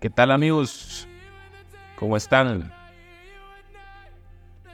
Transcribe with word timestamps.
¿Qué 0.00 0.08
tal 0.08 0.30
amigos? 0.30 1.06
¿Cómo 1.96 2.16
están? 2.16 2.72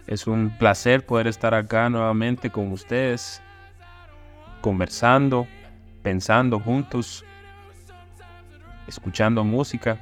Es 0.07 0.29
un 0.29 0.57
placer 0.57 1.05
poder 1.05 1.27
estar 1.27 1.53
acá 1.53 1.91
nuevamente 1.91 2.49
con 2.49 2.71
ustedes, 2.71 3.43
conversando, 4.61 5.49
pensando 6.05 6.61
juntos, 6.61 7.25
escuchando 8.87 9.43
música. 9.43 9.99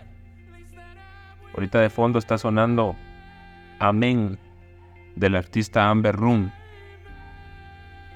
Ahorita 1.55 1.81
de 1.81 1.89
fondo 1.89 2.19
está 2.19 2.37
sonando 2.37 2.95
Amén 3.79 4.39
del 5.17 5.37
artista 5.37 5.89
Amber 5.89 6.17
Room. 6.17 6.53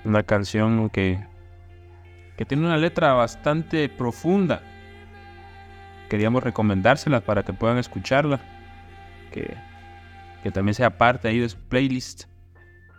Una 0.05 0.25
canción 0.25 0.91
que, 0.91 1.25
que 2.37 2.45
tiene 2.45 2.67
una 2.67 2.77
letra 2.77 3.15
bastante 3.15 3.89
profunda. 3.89 4.61
Queríamos 6.09 6.43
recomendársela 6.43 7.21
para 7.21 7.43
que 7.45 7.53
puedan 7.53 7.79
escucharla. 7.79 8.41
Que, 9.33 9.57
que 10.43 10.51
también 10.51 10.75
sea 10.75 10.97
parte 10.97 11.29
ahí 11.29 11.39
de 11.39 11.49
su 11.49 11.59
playlist. 11.59 12.25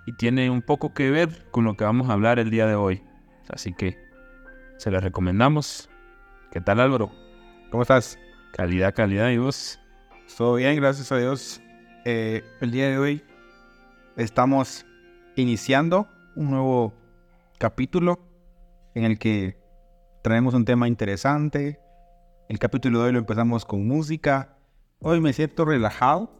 Y 0.06 0.14
tiene 0.14 0.50
un 0.50 0.62
poco 0.62 0.94
que 0.94 1.12
ver 1.12 1.46
con 1.52 1.64
lo 1.66 1.76
que 1.76 1.84
vamos 1.84 2.10
a 2.10 2.14
hablar 2.14 2.40
el 2.40 2.50
día 2.50 2.66
de 2.66 2.76
hoy. 2.76 3.04
Así 3.50 3.74
que 3.74 3.98
se 4.78 4.92
la 4.92 5.00
recomendamos. 5.00 5.90
¿Qué 6.52 6.62
tal 6.62 6.80
Álvaro? 6.80 7.12
¿Cómo 7.70 7.84
estás? 7.84 8.18
Calidad, 8.54 8.96
calidad 8.96 9.30
y 9.30 9.38
vos. 9.38 9.80
Todo 10.38 10.56
bien, 10.56 10.76
gracias 10.76 11.12
a 11.12 11.18
Dios. 11.18 11.62
Eh, 12.06 12.44
el 12.62 12.72
día 12.72 12.90
de 12.90 12.98
hoy 12.98 13.24
estamos 14.16 14.86
iniciando 15.36 16.08
un 16.36 16.52
nuevo 16.52 16.94
capítulo 17.58 18.20
en 18.96 19.04
el 19.04 19.20
que 19.20 19.58
traemos 20.24 20.54
un 20.54 20.66
tema 20.66 20.88
interesante. 20.88 21.80
El 22.50 22.58
capítulo 22.58 22.98
de 22.98 23.06
hoy 23.06 23.12
lo 23.12 23.20
empezamos 23.20 23.64
con 23.64 23.88
música. 23.88 24.58
Hoy 25.02 25.22
me 25.22 25.34
siento 25.34 25.66
relajado. 25.66 26.32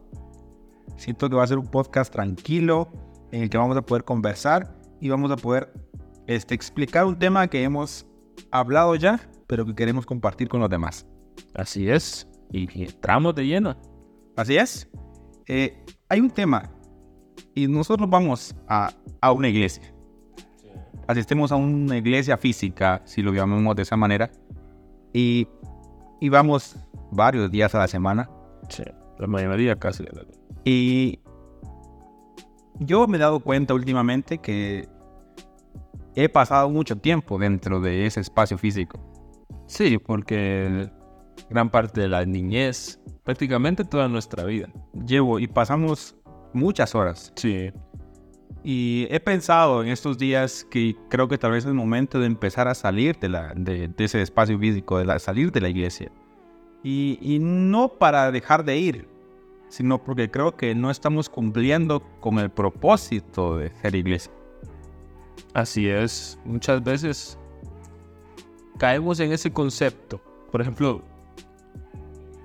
Siento 0.96 1.30
que 1.30 1.36
va 1.36 1.44
a 1.44 1.46
ser 1.46 1.58
un 1.58 1.68
podcast 1.68 2.12
tranquilo 2.12 2.88
en 3.30 3.44
el 3.44 3.48
que 3.48 3.56
vamos 3.56 3.76
a 3.76 3.82
poder 3.82 4.02
conversar 4.02 4.76
y 5.00 5.08
vamos 5.08 5.30
a 5.30 5.36
poder 5.36 5.72
este, 6.26 6.56
explicar 6.56 7.06
un 7.06 7.16
tema 7.16 7.46
que 7.46 7.62
hemos 7.62 8.08
hablado 8.50 8.96
ya, 8.96 9.20
pero 9.46 9.64
que 9.64 9.72
queremos 9.72 10.04
compartir 10.04 10.48
con 10.48 10.58
los 10.58 10.68
demás. 10.68 11.06
Así 11.54 11.88
es. 11.88 12.26
Y 12.50 12.82
entramos 12.82 13.32
de 13.36 13.46
lleno. 13.46 13.76
Así 14.34 14.56
es. 14.56 14.90
Eh, 15.46 15.80
hay 16.08 16.18
un 16.18 16.30
tema 16.30 16.72
y 17.54 17.68
nosotros 17.68 18.10
vamos 18.10 18.52
a, 18.66 18.92
a 19.20 19.30
una 19.30 19.48
iglesia. 19.48 19.94
Asistemos 21.06 21.52
a 21.52 21.54
una 21.54 21.98
iglesia 21.98 22.36
física, 22.36 23.00
si 23.04 23.22
lo 23.22 23.32
llamamos 23.32 23.76
de 23.76 23.82
esa 23.82 23.96
manera, 23.96 24.32
y, 25.12 25.46
y 26.20 26.28
vamos 26.28 26.76
varios 27.10 27.50
días 27.50 27.74
a 27.74 27.78
la 27.78 27.88
semana. 27.88 28.30
Sí, 28.68 28.84
la 29.18 29.26
mayoría 29.26 29.76
casi. 29.78 30.04
Y 30.64 31.18
yo 32.78 33.06
me 33.06 33.16
he 33.16 33.20
dado 33.20 33.40
cuenta 33.40 33.74
últimamente 33.74 34.38
que 34.38 34.88
he 36.14 36.28
pasado 36.28 36.68
mucho 36.70 36.96
tiempo 36.96 37.38
dentro 37.38 37.80
de 37.80 38.06
ese 38.06 38.20
espacio 38.20 38.58
físico. 38.58 38.98
Sí, 39.66 39.98
porque 39.98 40.90
gran 41.48 41.70
parte 41.70 42.02
de 42.02 42.08
la 42.08 42.24
niñez, 42.24 43.00
prácticamente 43.24 43.84
toda 43.84 44.08
nuestra 44.08 44.44
vida. 44.44 44.68
Llevo 45.06 45.38
y 45.38 45.46
pasamos 45.46 46.16
muchas 46.52 46.94
horas. 46.94 47.32
Sí. 47.36 47.72
Y 48.62 49.06
he 49.10 49.20
pensado 49.20 49.82
en 49.82 49.88
estos 49.88 50.18
días 50.18 50.66
que 50.70 50.94
creo 51.08 51.28
que 51.28 51.38
tal 51.38 51.52
vez 51.52 51.64
es 51.64 51.68
el 51.68 51.74
momento 51.74 52.20
de 52.20 52.26
empezar 52.26 52.68
a 52.68 52.74
salir 52.74 53.18
de, 53.18 53.28
la, 53.30 53.54
de, 53.54 53.88
de 53.88 54.04
ese 54.04 54.20
espacio 54.20 54.58
físico, 54.58 54.98
de 54.98 55.06
la, 55.06 55.18
salir 55.18 55.50
de 55.50 55.60
la 55.60 55.68
iglesia. 55.70 56.12
Y, 56.82 57.18
y, 57.20 57.38
no 57.38 57.88
para 57.88 58.30
dejar 58.30 58.64
de 58.64 58.76
ir, 58.78 59.08
sino 59.68 60.02
porque 60.02 60.30
creo 60.30 60.56
que 60.56 60.74
no 60.74 60.90
estamos 60.90 61.28
cumpliendo 61.28 62.02
con 62.20 62.38
el 62.38 62.50
propósito 62.50 63.56
de 63.56 63.70
ser 63.80 63.94
iglesia. 63.94 64.32
Así 65.54 65.88
es, 65.88 66.38
muchas 66.44 66.82
veces 66.82 67.38
caemos 68.78 69.20
en 69.20 69.32
ese 69.32 69.52
concepto. 69.52 70.20
Por 70.50 70.60
ejemplo, 70.60 71.02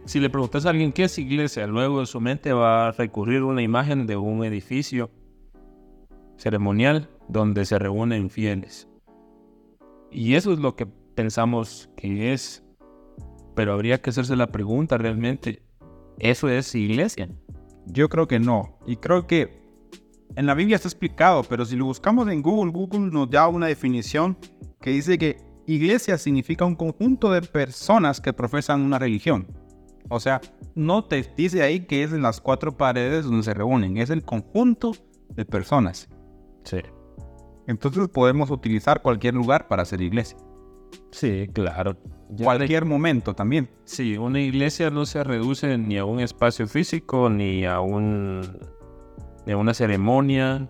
si 0.05 0.19
le 0.19 0.29
preguntas 0.29 0.65
a 0.65 0.69
alguien 0.69 0.91
qué 0.91 1.05
es 1.05 1.17
iglesia, 1.17 1.67
luego 1.67 1.99
en 1.99 2.05
su 2.05 2.21
mente 2.21 2.53
va 2.53 2.87
a 2.87 2.91
recurrir 2.91 3.43
una 3.43 3.61
imagen 3.61 4.05
de 4.05 4.15
un 4.17 4.43
edificio 4.43 5.09
ceremonial 6.37 7.09
donde 7.27 7.65
se 7.65 7.79
reúnen 7.79 8.29
fieles. 8.29 8.87
Y 10.11 10.35
eso 10.35 10.53
es 10.53 10.59
lo 10.59 10.75
que 10.75 10.85
pensamos 10.85 11.89
que 11.97 12.33
es. 12.33 12.63
Pero 13.55 13.73
habría 13.73 14.01
que 14.01 14.09
hacerse 14.09 14.35
la 14.35 14.47
pregunta 14.47 14.97
realmente, 14.97 15.63
¿eso 16.19 16.49
es 16.49 16.75
iglesia? 16.75 17.29
Yo 17.85 18.09
creo 18.09 18.27
que 18.27 18.39
no. 18.39 18.79
Y 18.85 18.97
creo 18.97 19.27
que 19.27 19.63
en 20.35 20.45
la 20.45 20.53
Biblia 20.53 20.75
está 20.75 20.89
explicado, 20.89 21.43
pero 21.43 21.65
si 21.65 21.75
lo 21.75 21.85
buscamos 21.85 22.27
en 22.27 22.41
Google, 22.41 22.71
Google 22.71 23.11
nos 23.11 23.29
da 23.29 23.47
una 23.47 23.67
definición 23.67 24.37
que 24.81 24.89
dice 24.89 25.17
que 25.17 25.37
iglesia 25.65 26.17
significa 26.17 26.65
un 26.65 26.75
conjunto 26.75 27.31
de 27.31 27.41
personas 27.41 28.19
que 28.19 28.33
profesan 28.33 28.81
una 28.81 28.99
religión. 28.99 29.47
O 30.09 30.19
sea, 30.19 30.41
no 30.75 31.05
te 31.05 31.23
dice 31.35 31.63
ahí 31.63 31.81
que 31.81 32.03
es 32.03 32.11
en 32.11 32.21
las 32.21 32.41
cuatro 32.41 32.75
paredes 32.75 33.25
donde 33.25 33.43
se 33.43 33.53
reúnen, 33.53 33.97
es 33.97 34.09
el 34.09 34.23
conjunto 34.23 34.91
de 35.29 35.45
personas. 35.45 36.09
Sí. 36.65 36.81
Entonces 37.67 38.09
podemos 38.09 38.51
utilizar 38.51 39.01
cualquier 39.01 39.33
lugar 39.33 39.67
para 39.67 39.83
hacer 39.83 40.01
iglesia. 40.01 40.37
Sí, 41.11 41.47
claro. 41.53 41.97
Ya 42.29 42.45
cualquier 42.45 42.85
momento 42.85 43.33
también. 43.33 43.69
Sí, 43.85 44.17
una 44.17 44.41
iglesia 44.41 44.89
no 44.89 45.05
se 45.05 45.23
reduce 45.23 45.77
ni 45.77 45.97
a 45.97 46.05
un 46.05 46.19
espacio 46.19 46.67
físico, 46.67 47.29
ni 47.29 47.65
a 47.65 47.79
un 47.79 48.41
ni 49.45 49.53
a 49.53 49.57
una 49.57 49.73
ceremonia 49.73 50.67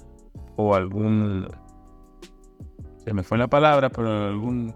o 0.58 0.76
algún 0.76 1.48
se 3.06 3.14
me 3.14 3.24
fue 3.24 3.38
la 3.38 3.48
palabra, 3.48 3.90
pero 3.90 4.28
algún 4.28 4.76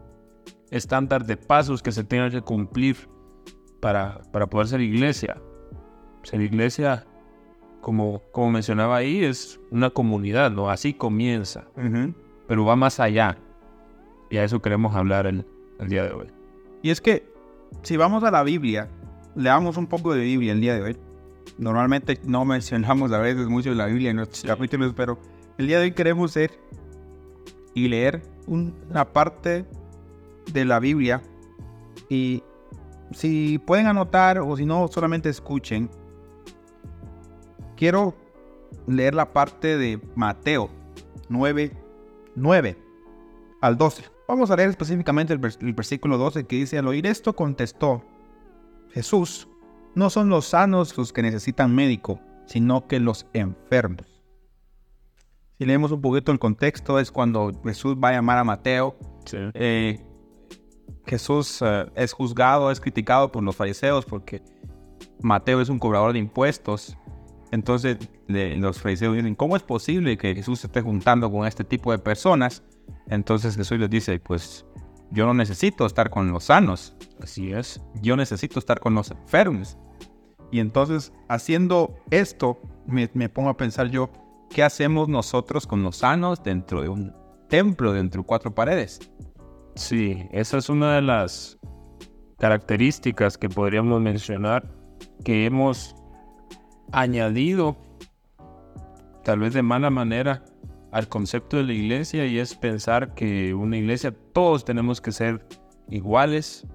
estándar 0.69 1.25
de 1.25 1.35
pasos 1.35 1.81
que 1.81 1.91
se 1.91 2.03
tenga 2.03 2.29
que 2.29 2.41
cumplir 2.41 3.09
para, 3.81 4.21
para 4.31 4.47
poder 4.47 4.67
ser 4.67 4.81
iglesia. 4.81 5.41
Ser 6.23 6.41
iglesia, 6.41 7.07
como, 7.81 8.21
como 8.31 8.51
mencionaba 8.51 8.97
ahí, 8.97 9.23
es 9.23 9.59
una 9.71 9.89
comunidad, 9.89 10.51
¿no? 10.51 10.69
Así 10.69 10.93
comienza. 10.93 11.67
Uh 11.75 11.81
-huh. 11.81 12.13
Pero 12.47 12.65
va 12.65 12.75
más 12.75 12.99
allá. 12.99 13.37
Y 14.29 14.37
a 14.37 14.43
eso 14.43 14.61
queremos 14.61 14.95
hablar 14.95 15.25
el, 15.27 15.45
el, 15.79 15.89
día 15.89 16.03
de 16.03 16.11
hoy. 16.11 16.27
Y 16.81 16.89
es 16.91 17.01
que, 17.01 17.31
si 17.81 17.97
vamos 17.97 18.23
a 18.23 18.31
la 18.31 18.43
Biblia, 18.43 18.89
leamos 19.35 19.77
un 19.77 19.87
poco 19.87 20.13
de 20.13 20.21
Biblia 20.21 20.51
el 20.51 20.61
día 20.61 20.75
de 20.75 20.81
hoy. 20.81 20.97
Normalmente 21.57 22.19
no 22.23 22.45
mencionamos 22.45 23.11
a 23.11 23.19
veces 23.19 23.47
mucho 23.47 23.69
de 23.69 23.75
la 23.75 23.87
Biblia 23.87 24.11
en 24.11 24.17
nuestros 24.17 24.41
sí. 24.41 24.47
capítulos, 24.47 24.93
pero 24.95 25.19
el 25.57 25.67
día 25.67 25.77
de 25.79 25.85
hoy 25.85 25.91
queremos 25.91 26.31
ser 26.31 26.51
y 27.73 27.87
leer 27.87 28.21
una 28.47 29.05
parte 29.11 29.65
de 30.51 30.65
la 30.65 30.79
Biblia 30.79 31.21
y 32.09 32.43
si 33.11 33.59
pueden 33.59 33.87
anotar 33.87 34.39
o 34.39 34.55
si 34.55 34.65
no, 34.65 34.87
solamente 34.87 35.29
escuchen. 35.29 35.89
Quiero 37.79 38.13
leer 38.87 39.15
la 39.15 39.31
parte 39.31 39.77
de 39.77 40.01
Mateo 40.13 40.69
9, 41.29 41.71
9 42.35 42.77
al 43.61 43.77
12. 43.77 44.03
Vamos 44.27 44.51
a 44.51 44.57
leer 44.57 44.69
específicamente 44.69 45.31
el, 45.31 45.39
vers 45.39 45.57
el 45.61 45.73
versículo 45.73 46.17
12 46.17 46.45
que 46.45 46.57
dice, 46.57 46.77
al 46.77 46.89
oír 46.89 47.07
esto 47.07 47.37
contestó 47.37 48.03
Jesús, 48.89 49.47
no 49.95 50.09
son 50.09 50.27
los 50.27 50.47
sanos 50.47 50.97
los 50.97 51.13
que 51.13 51.21
necesitan 51.21 51.73
médico, 51.73 52.19
sino 52.47 52.85
que 52.85 52.99
los 52.99 53.27
enfermos. 53.31 54.21
Si 55.57 55.63
leemos 55.63 55.93
un 55.93 56.01
poquito 56.01 56.33
el 56.33 56.39
contexto, 56.39 56.99
es 56.99 57.13
cuando 57.13 57.53
Jesús 57.63 57.95
va 57.95 58.09
a 58.09 58.11
llamar 58.11 58.39
a 58.39 58.43
Mateo. 58.43 58.97
Sí. 59.23 59.37
Eh, 59.53 60.05
Jesús 61.05 61.61
uh, 61.61 61.89
es 61.95 62.11
juzgado, 62.11 62.71
es 62.71 62.81
criticado 62.81 63.31
por 63.31 63.41
los 63.41 63.55
fariseos 63.55 64.03
porque 64.03 64.41
Mateo 65.21 65.61
es 65.61 65.69
un 65.69 65.79
cobrador 65.79 66.11
de 66.11 66.19
impuestos. 66.19 66.97
Entonces 67.51 67.97
le, 68.27 68.55
los 68.57 68.79
fariseos 68.79 69.15
dicen, 69.15 69.35
¿cómo 69.35 69.55
es 69.55 69.63
posible 69.63 70.17
que 70.17 70.35
Jesús 70.35 70.59
se 70.59 70.67
esté 70.67 70.81
juntando 70.81 71.31
con 71.31 71.47
este 71.47 71.63
tipo 71.63 71.91
de 71.91 71.99
personas? 71.99 72.63
Entonces 73.07 73.55
Jesús 73.55 73.79
les 73.79 73.89
dice, 73.89 74.19
pues 74.19 74.65
yo 75.11 75.25
no 75.25 75.33
necesito 75.33 75.85
estar 75.85 76.09
con 76.09 76.31
los 76.31 76.45
sanos. 76.45 76.95
Así 77.21 77.51
es. 77.51 77.81
Yo 78.01 78.15
necesito 78.15 78.59
estar 78.59 78.79
con 78.79 78.93
los 78.93 79.11
enfermos. 79.11 79.77
Y 80.51 80.59
entonces 80.59 81.11
haciendo 81.27 81.95
esto, 82.11 82.59
me, 82.85 83.09
me 83.13 83.29
pongo 83.29 83.49
a 83.49 83.57
pensar 83.57 83.89
yo, 83.89 84.11
¿qué 84.49 84.63
hacemos 84.63 85.09
nosotros 85.09 85.65
con 85.65 85.83
los 85.83 85.97
sanos 85.97 86.43
dentro 86.43 86.81
de 86.81 86.89
un 86.89 87.13
templo, 87.49 87.93
dentro 87.93 88.21
de 88.21 88.27
cuatro 88.27 88.53
paredes? 88.53 88.99
Sí, 89.75 90.27
esa 90.31 90.57
es 90.57 90.69
una 90.69 90.95
de 90.95 91.01
las 91.01 91.57
características 92.37 93.37
que 93.37 93.49
podríamos 93.49 94.01
mencionar 94.01 94.69
que 95.23 95.45
hemos 95.45 95.95
añadido, 96.91 97.77
tal 99.23 99.39
vez 99.39 99.53
de 99.53 99.61
mala 99.61 99.89
manera, 99.89 100.43
al 100.91 101.07
concepto 101.07 101.57
de 101.57 101.63
la 101.63 101.73
iglesia 101.73 102.25
y 102.25 102.39
es 102.39 102.55
pensar 102.55 103.13
que 103.13 103.53
una 103.53 103.77
iglesia 103.77 104.13
todos 104.33 104.65
tenemos 104.65 105.01
que 105.01 105.11
ser 105.11 105.45
iguales 105.89 106.65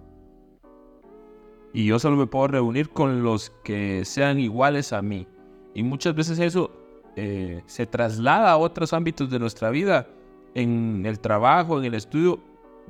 y 1.74 1.86
yo 1.86 1.98
solo 1.98 2.16
me 2.16 2.28
puedo 2.28 2.46
reunir 2.46 2.88
con 2.88 3.24
los 3.24 3.50
que 3.64 4.04
sean 4.04 4.38
iguales 4.38 4.92
a 4.92 5.02
mí. 5.02 5.26
Y 5.74 5.82
muchas 5.82 6.14
veces 6.14 6.38
eso 6.38 6.70
eh, 7.16 7.64
se 7.66 7.84
traslada 7.84 8.52
a 8.52 8.56
otros 8.56 8.92
ámbitos 8.92 9.28
de 9.28 9.40
nuestra 9.40 9.70
vida, 9.70 10.06
en 10.54 11.04
el 11.04 11.18
trabajo, 11.18 11.80
en 11.80 11.86
el 11.86 11.94
estudio, 11.94 12.38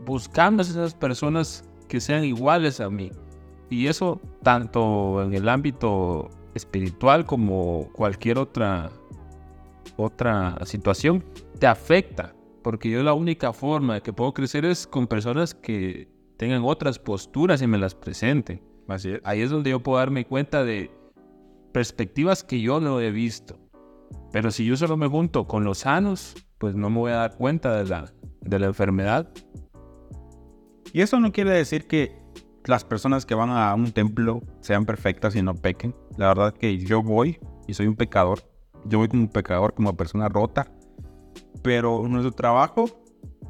buscando 0.04 0.62
a 0.62 0.66
esas 0.66 0.94
personas 0.94 1.64
que 1.88 1.98
sean 1.98 2.24
iguales 2.24 2.78
a 2.78 2.90
mí. 2.90 3.10
Y 3.70 3.86
eso 3.86 4.20
tanto 4.42 5.22
en 5.22 5.32
el 5.32 5.48
ámbito 5.48 6.28
espiritual 6.54 7.26
como 7.26 7.90
cualquier 7.92 8.38
otra, 8.38 8.90
otra 9.96 10.58
situación 10.64 11.24
te 11.58 11.66
afecta. 11.66 12.34
Porque 12.62 12.88
yo 12.88 13.02
la 13.02 13.12
única 13.12 13.52
forma 13.52 13.94
de 13.94 14.00
que 14.00 14.12
puedo 14.12 14.32
crecer 14.32 14.64
es 14.64 14.86
con 14.86 15.06
personas 15.06 15.54
que 15.54 16.08
tengan 16.38 16.62
otras 16.64 16.98
posturas 16.98 17.60
y 17.60 17.66
me 17.66 17.78
las 17.78 17.94
presenten. 17.94 18.62
Ahí 19.24 19.40
es 19.40 19.50
donde 19.50 19.70
yo 19.70 19.80
puedo 19.80 19.98
darme 19.98 20.26
cuenta 20.26 20.64
de 20.64 20.90
perspectivas 21.72 22.42
que 22.42 22.60
yo 22.60 22.80
no 22.80 23.00
he 23.00 23.10
visto. 23.10 23.58
Pero 24.32 24.50
si 24.50 24.64
yo 24.64 24.76
solo 24.76 24.96
me 24.96 25.08
junto 25.08 25.46
con 25.46 25.64
los 25.64 25.78
sanos, 25.78 26.34
pues 26.58 26.74
no 26.74 26.90
me 26.90 26.98
voy 26.98 27.12
a 27.12 27.16
dar 27.16 27.36
cuenta 27.36 27.76
de 27.76 27.88
la, 27.88 28.12
de 28.40 28.58
la 28.58 28.66
enfermedad. 28.66 29.30
Y 30.92 31.00
eso 31.00 31.18
no 31.20 31.32
quiere 31.32 31.50
decir 31.50 31.86
que 31.86 32.16
las 32.64 32.84
personas 32.84 33.26
que 33.26 33.34
van 33.34 33.50
a 33.50 33.74
un 33.74 33.92
templo 33.92 34.42
sean 34.60 34.86
perfectas 34.86 35.34
y 35.36 35.42
no 35.42 35.54
pequen. 35.54 35.94
La 36.16 36.28
verdad 36.28 36.54
que 36.54 36.78
yo 36.78 37.02
voy 37.02 37.38
y 37.66 37.74
soy 37.74 37.86
un 37.86 37.96
pecador. 37.96 38.40
Yo 38.86 38.98
voy 38.98 39.08
como 39.08 39.22
un 39.22 39.28
pecador, 39.28 39.74
como 39.74 39.96
persona 39.96 40.28
rota. 40.28 40.70
Pero 41.62 42.06
nuestro 42.08 42.32
trabajo 42.32 42.86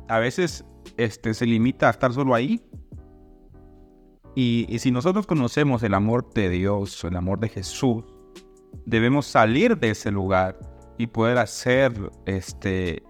a 0.09 0.19
veces 0.19 0.65
este, 0.97 1.35
se 1.35 1.47
limita 1.47 1.89
a 1.89 1.91
estar 1.91 2.13
solo 2.13 2.35
ahí 2.35 2.63
y, 4.35 4.79
si 4.79 4.91
nosotros 4.91 5.27
conocemos 5.27 5.83
el 5.85 5.95
amor 5.95 6.33
de 6.35 6.49
Dios, 6.49 7.05
el 7.05 7.17
amor 7.17 7.39
de 7.39 7.49
Jesús, 7.49 8.05
debemos 8.85 9.27
salir 9.27 9.79
de 9.79 9.91
ese 9.91 10.11
lugar 10.11 10.59
y 10.99 11.07
poder 11.07 11.39
hacer 11.39 11.93
este, 12.27 13.03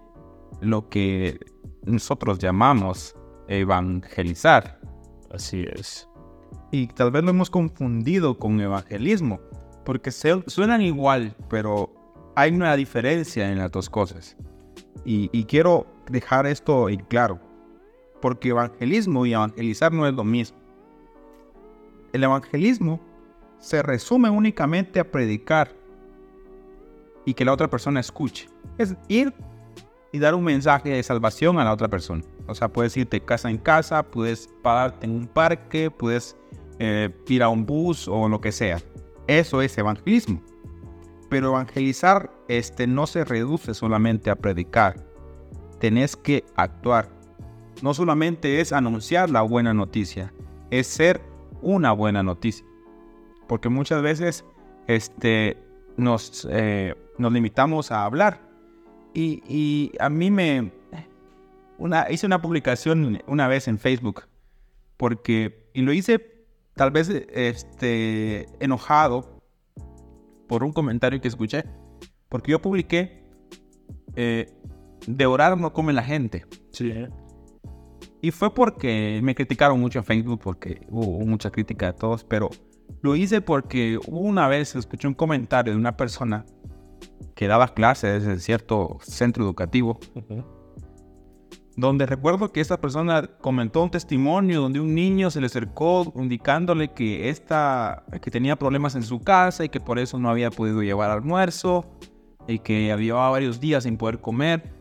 lo 0.61 0.87
que 0.87 1.39
nosotros 1.83 2.37
llamamos 2.37 3.15
evangelizar. 3.47 4.79
Así 5.31 5.65
es. 5.75 6.07
Y 6.71 6.87
tal 6.87 7.11
vez 7.11 7.23
lo 7.23 7.29
hemos 7.29 7.49
confundido 7.49 8.37
con 8.37 8.59
evangelismo, 8.59 9.39
porque 9.83 10.11
suenan 10.11 10.81
igual, 10.81 11.35
pero 11.49 11.91
hay 12.35 12.51
una 12.51 12.75
diferencia 12.75 13.51
en 13.51 13.59
las 13.59 13.71
dos 13.71 13.89
cosas. 13.89 14.35
Y, 15.05 15.29
y 15.31 15.45
quiero 15.45 15.85
dejar 16.09 16.45
esto 16.47 16.89
en 16.89 16.99
claro, 17.05 17.39
porque 18.21 18.49
evangelismo 18.49 19.25
y 19.25 19.33
evangelizar 19.33 19.93
no 19.93 20.07
es 20.07 20.13
lo 20.13 20.23
mismo. 20.23 20.57
El 22.13 22.23
evangelismo 22.23 22.99
se 23.59 23.81
resume 23.81 24.29
únicamente 24.29 24.99
a 24.99 25.11
predicar 25.11 25.71
y 27.25 27.33
que 27.33 27.45
la 27.45 27.53
otra 27.53 27.69
persona 27.69 27.99
escuche. 27.99 28.47
Es 28.77 28.95
ir 29.07 29.33
y 30.11 30.19
dar 30.19 30.35
un 30.35 30.43
mensaje 30.43 30.89
de 30.89 31.03
salvación 31.03 31.59
a 31.59 31.65
la 31.65 31.73
otra 31.73 31.87
persona. 31.87 32.23
O 32.47 32.55
sea, 32.55 32.67
puedes 32.67 32.95
irte 32.97 33.19
casa 33.19 33.49
en 33.49 33.57
casa, 33.57 34.03
puedes 34.03 34.49
pararte 34.61 35.05
en 35.05 35.11
un 35.13 35.27
parque, 35.27 35.89
puedes 35.89 36.35
eh, 36.79 37.09
ir 37.27 37.43
a 37.43 37.49
un 37.49 37.65
bus 37.65 38.07
o 38.07 38.27
lo 38.27 38.41
que 38.41 38.51
sea. 38.51 38.79
Eso 39.27 39.61
es 39.61 39.77
evangelismo. 39.77 40.41
Pero 41.29 41.49
evangelizar 41.49 42.31
este, 42.47 42.87
no 42.87 43.07
se 43.07 43.25
reduce 43.25 43.73
solamente 43.73 44.29
a 44.29 44.35
predicar. 44.35 44.95
Tenés 45.79 46.15
que 46.15 46.43
actuar. 46.55 47.09
No 47.81 47.93
solamente 47.93 48.61
es 48.61 48.71
anunciar 48.71 49.29
la 49.29 49.41
buena 49.41 49.73
noticia, 49.73 50.33
es 50.69 50.87
ser 50.87 51.21
una 51.61 51.91
buena 51.91 52.23
noticia. 52.23 52.65
Porque 53.47 53.69
muchas 53.69 54.01
veces 54.01 54.45
este, 54.87 55.57
nos, 55.97 56.47
eh, 56.49 56.95
nos 57.17 57.33
limitamos 57.33 57.91
a 57.91 58.05
hablar. 58.05 58.41
Y, 59.13 59.93
a 59.99 60.09
mí 60.09 60.29
me... 60.29 60.73
Una, 61.77 62.09
hice 62.09 62.25
una 62.25 62.41
publicación 62.41 63.21
una 63.27 63.47
vez 63.47 63.67
en 63.67 63.77
Facebook. 63.77 64.23
Porque... 64.97 65.69
Y 65.73 65.81
lo 65.81 65.91
hice 65.93 66.45
tal 66.73 66.91
vez 66.91 67.09
este, 67.09 68.47
enojado 68.59 69.41
por 70.47 70.63
un 70.63 70.71
comentario 70.71 71.19
que 71.21 71.27
escuché. 71.27 71.65
Porque 72.29 72.51
yo 72.51 72.61
publiqué... 72.61 73.23
Eh, 74.15 74.47
de 75.07 75.25
orar 75.25 75.57
no 75.57 75.73
come 75.73 75.93
la 75.93 76.03
gente. 76.03 76.45
Sí. 76.71 76.93
Y 78.21 78.31
fue 78.31 78.53
porque 78.53 79.19
me 79.23 79.35
criticaron 79.35 79.79
mucho 79.79 79.99
en 79.99 80.05
Facebook, 80.05 80.41
porque 80.43 80.81
hubo 80.89 81.23
mucha 81.25 81.51
crítica 81.51 81.87
de 81.87 81.93
todos, 81.93 82.23
pero 82.23 82.49
lo 83.01 83.15
hice 83.15 83.41
porque 83.41 83.99
una 84.07 84.47
vez 84.47 84.75
escuché 84.75 85.07
un 85.07 85.13
comentario 85.13 85.73
de 85.73 85.79
una 85.79 85.95
persona 85.95 86.45
que 87.35 87.47
daba 87.47 87.73
clases 87.73 88.25
en 88.25 88.39
cierto 88.39 88.97
centro 89.01 89.43
educativo, 89.43 89.99
donde 91.77 92.05
recuerdo 92.05 92.51
que 92.51 92.61
esta 92.61 92.79
persona 92.79 93.29
comentó 93.41 93.83
un 93.83 93.91
testimonio 93.91 94.61
donde 94.61 94.79
un 94.79 94.95
niño 94.95 95.29
se 95.29 95.41
le 95.41 95.47
acercó 95.47 96.11
indicándole 96.15 96.93
que, 96.93 97.29
esta, 97.29 98.05
que 98.21 98.31
tenía 98.31 98.55
problemas 98.55 98.95
en 98.95 99.03
su 99.03 99.19
casa 99.19 99.65
y 99.65 99.69
que 99.69 99.79
por 99.79 99.99
eso 99.99 100.17
no 100.17 100.29
había 100.29 100.51
podido 100.51 100.81
llevar 100.83 101.11
almuerzo 101.11 101.85
y 102.47 102.59
que 102.59 102.91
había 102.91 103.15
varios 103.15 103.59
días 103.59 103.83
sin 103.83 103.97
poder 103.97 104.21
comer 104.21 104.75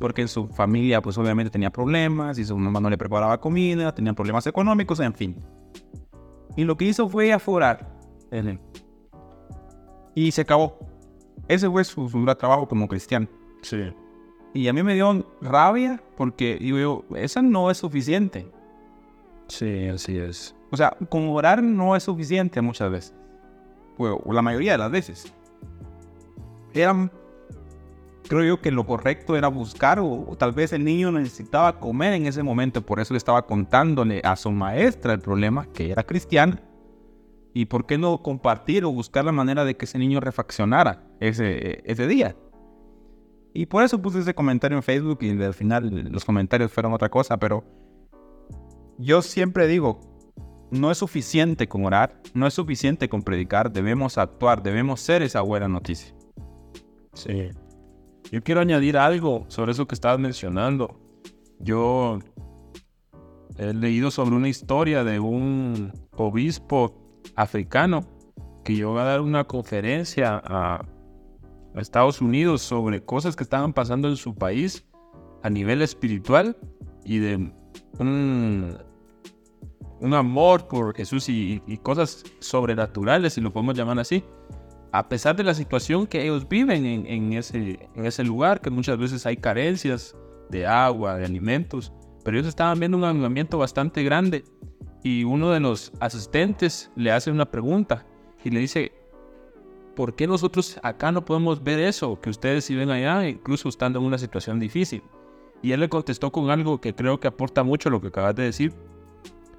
porque 0.00 0.22
en 0.22 0.28
su 0.28 0.48
familia 0.48 1.00
pues 1.00 1.16
obviamente 1.18 1.50
tenía 1.50 1.70
problemas 1.70 2.38
y 2.38 2.44
su 2.44 2.56
mamá 2.56 2.80
no 2.80 2.90
le 2.90 2.98
preparaba 2.98 3.40
comida, 3.40 3.94
tenían 3.94 4.14
problemas 4.14 4.46
económicos, 4.46 5.00
en 5.00 5.14
fin. 5.14 5.36
Y 6.56 6.64
lo 6.64 6.76
que 6.76 6.86
hizo 6.86 7.08
fue 7.08 7.32
aforar. 7.32 7.96
Y 10.14 10.30
se 10.30 10.42
acabó. 10.42 10.78
Ese 11.46 11.70
fue 11.70 11.84
su, 11.84 12.08
su 12.08 12.24
trabajo 12.36 12.68
como 12.68 12.88
cristiano. 12.88 13.28
Sí. 13.62 13.92
Y 14.54 14.68
a 14.68 14.72
mí 14.72 14.82
me 14.82 14.94
dio 14.94 15.26
rabia 15.40 16.02
porque 16.16 16.58
digo 16.60 16.78
yo, 16.78 17.04
esa 17.16 17.42
no 17.42 17.70
es 17.70 17.78
suficiente. 17.78 18.50
Sí, 19.48 19.86
así 19.88 20.18
es. 20.18 20.54
O 20.70 20.76
sea, 20.76 20.96
con 21.08 21.28
orar 21.28 21.62
no 21.62 21.96
es 21.96 22.02
suficiente 22.02 22.60
muchas 22.60 22.90
veces. 22.90 23.14
Pues, 23.96 24.14
la 24.30 24.42
mayoría 24.42 24.72
de 24.72 24.78
las 24.78 24.90
veces. 24.90 25.32
Eran 26.74 27.10
creo 28.28 28.44
yo 28.44 28.60
que 28.60 28.70
lo 28.70 28.86
correcto 28.86 29.36
era 29.36 29.48
buscar 29.48 29.98
o, 30.00 30.36
tal 30.38 30.52
vez 30.52 30.72
el 30.72 30.84
niño 30.84 31.10
necesitaba 31.10 31.80
comer 31.80 32.12
en 32.12 32.26
ese 32.26 32.42
momento, 32.42 32.82
por 32.82 33.00
eso 33.00 33.14
le 33.14 33.18
estaba 33.18 33.46
contándole 33.46 34.20
a 34.22 34.36
su 34.36 34.50
maestra 34.52 35.14
el 35.14 35.20
problema, 35.20 35.66
que 35.72 35.90
era 35.90 36.04
cristiana. 36.04 36.62
¿Y 37.54 37.64
por 37.64 37.86
qué 37.86 37.98
no 37.98 38.22
compartir 38.22 38.84
o 38.84 38.92
buscar 38.92 39.24
la 39.24 39.32
manera 39.32 39.64
de 39.64 39.76
que 39.76 39.86
ese 39.86 39.98
niño 39.98 40.20
refaccionara 40.20 41.02
ese, 41.18 41.82
ese 41.90 42.06
día? 42.06 42.36
Y 43.58 43.66
por 43.66 43.82
eso 43.82 44.00
puse 44.00 44.20
ese 44.20 44.36
comentario 44.36 44.76
en 44.76 44.84
Facebook 44.84 45.18
y 45.22 45.30
al 45.42 45.52
final 45.52 45.90
los 46.12 46.24
comentarios 46.24 46.70
fueron 46.70 46.92
otra 46.92 47.08
cosa, 47.08 47.38
pero 47.38 47.64
yo 48.98 49.20
siempre 49.20 49.66
digo, 49.66 49.98
no 50.70 50.92
es 50.92 50.98
suficiente 50.98 51.66
con 51.66 51.84
orar, 51.84 52.22
no 52.34 52.46
es 52.46 52.54
suficiente 52.54 53.08
con 53.08 53.22
predicar, 53.22 53.72
debemos 53.72 54.16
actuar, 54.16 54.62
debemos 54.62 55.00
ser 55.00 55.22
esa 55.22 55.40
buena 55.40 55.66
noticia. 55.66 56.14
Sí. 57.14 57.48
Yo 58.30 58.44
quiero 58.44 58.60
añadir 58.60 58.96
algo 58.96 59.44
sobre 59.48 59.72
eso 59.72 59.88
que 59.88 59.96
estabas 59.96 60.20
mencionando. 60.20 60.96
Yo 61.58 62.20
he 63.56 63.74
leído 63.74 64.12
sobre 64.12 64.36
una 64.36 64.48
historia 64.48 65.02
de 65.02 65.18
un 65.18 65.92
obispo 66.12 66.94
africano 67.34 68.04
que 68.64 68.76
llegó 68.76 68.96
a 69.00 69.02
dar 69.02 69.20
una 69.20 69.42
conferencia 69.48 70.40
a, 70.44 70.86
Estados 71.80 72.20
Unidos 72.20 72.62
sobre 72.62 73.02
cosas 73.02 73.36
que 73.36 73.44
estaban 73.44 73.72
pasando 73.72 74.08
en 74.08 74.16
su 74.16 74.34
país 74.34 74.86
a 75.42 75.50
nivel 75.50 75.82
espiritual 75.82 76.56
y 77.04 77.18
de 77.18 77.52
un, 77.98 78.78
amor 80.12 80.68
por 80.68 80.94
Jesús 80.94 81.28
y, 81.28 81.60
cosas 81.82 82.24
sobrenaturales, 82.40 83.34
si 83.34 83.40
lo 83.40 83.52
podemos 83.52 83.76
llamar 83.76 83.98
así 83.98 84.24
a 84.92 85.08
pesar 85.08 85.36
de 85.36 85.44
la 85.44 85.54
situación 85.54 86.06
que 86.06 86.22
ellos 86.22 86.48
viven 86.48 86.86
en, 86.86 87.32
ese, 87.32 87.78
en 87.94 88.06
ese 88.06 88.24
lugar, 88.24 88.60
que 88.60 88.70
muchas 88.70 88.98
veces 88.98 89.26
hay 89.26 89.36
carencias 89.36 90.16
de 90.48 90.66
agua, 90.66 91.16
de 91.16 91.26
alimentos, 91.26 91.92
pero 92.24 92.38
ellos 92.38 92.48
estaban 92.48 92.78
viendo 92.78 92.96
un 92.96 93.04
avivamiento 93.04 93.58
bastante 93.58 94.02
grande 94.02 94.44
y 95.02 95.24
uno 95.24 95.50
de 95.50 95.60
los 95.60 95.92
asistentes 96.00 96.90
le 96.96 97.12
hace 97.12 97.30
una 97.30 97.50
pregunta 97.50 98.06
y 98.44 98.50
le 98.50 98.60
dice, 98.60 98.92
¿por 99.98 100.14
qué 100.14 100.28
nosotros 100.28 100.78
acá 100.84 101.10
no 101.10 101.24
podemos 101.24 101.64
ver 101.64 101.80
eso 101.80 102.20
que 102.20 102.30
ustedes 102.30 102.64
sí 102.64 102.76
ven 102.76 102.88
allá, 102.88 103.28
incluso 103.28 103.68
estando 103.68 103.98
en 103.98 104.04
una 104.04 104.16
situación 104.16 104.60
difícil? 104.60 105.02
Y 105.60 105.72
él 105.72 105.80
le 105.80 105.88
contestó 105.88 106.30
con 106.30 106.50
algo 106.50 106.80
que 106.80 106.94
creo 106.94 107.18
que 107.18 107.26
aporta 107.26 107.64
mucho 107.64 107.90
lo 107.90 108.00
que 108.00 108.06
acabas 108.06 108.36
de 108.36 108.44
decir 108.44 108.72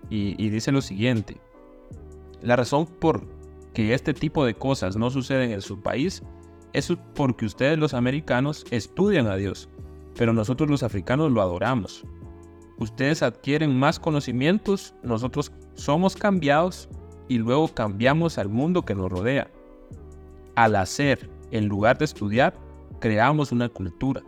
y, 0.10 0.41
y 0.41 0.50
dice 0.50 0.72
lo 0.72 0.81
siguiente, 0.81 1.41
la 2.41 2.55
razón 2.55 2.86
por 2.86 3.27
que 3.74 3.93
este 3.93 4.13
tipo 4.13 4.46
de 4.46 4.53
cosas 4.53 4.96
no 4.96 5.10
suceden 5.10 5.51
en 5.51 5.60
su 5.60 5.81
país 5.81 6.24
es 6.72 6.89
porque 7.15 7.46
ustedes 7.46 7.77
los 7.77 7.93
americanos 7.93 8.65
estudian 8.72 9.27
a 9.27 9.36
Dios, 9.36 9.67
pero 10.15 10.31
nosotros 10.31 10.69
los 10.69 10.84
africanos 10.84 11.34
lo 11.34 11.41
adoramos. 11.41 12.05
Ustedes 12.77 13.24
adquieren 13.24 13.77
más 13.77 14.00
conocimientos, 14.00 14.96
nosotros 15.03 15.51
somos 15.74 16.15
cambiados 16.15 16.88
y 17.27 17.39
luego 17.39 17.67
cambiamos 17.67 18.38
al 18.38 18.48
mundo 18.48 18.84
que 18.84 18.96
nos 18.96 19.12
rodea. 19.12 19.51
Al 20.60 20.75
hacer, 20.75 21.30
en 21.51 21.70
lugar 21.70 21.98
de 21.98 22.04
estudiar, 22.04 22.54
creamos 23.00 23.54
una 23.54 23.70
cultura. 23.70 24.22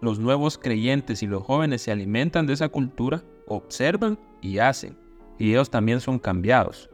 Los 0.00 0.18
nuevos 0.18 0.58
creyentes 0.58 1.22
y 1.22 1.28
los 1.28 1.44
jóvenes 1.44 1.82
se 1.82 1.92
alimentan 1.92 2.44
de 2.48 2.54
esa 2.54 2.70
cultura, 2.70 3.22
observan 3.46 4.18
y 4.42 4.58
hacen, 4.58 4.98
y 5.38 5.50
ellos 5.50 5.70
también 5.70 6.00
son 6.00 6.18
cambiados. 6.18 6.90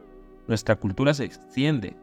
Nuestra 0.47 0.75
cultura 0.75 1.15
se 1.15 1.23
extiende. 1.23 1.95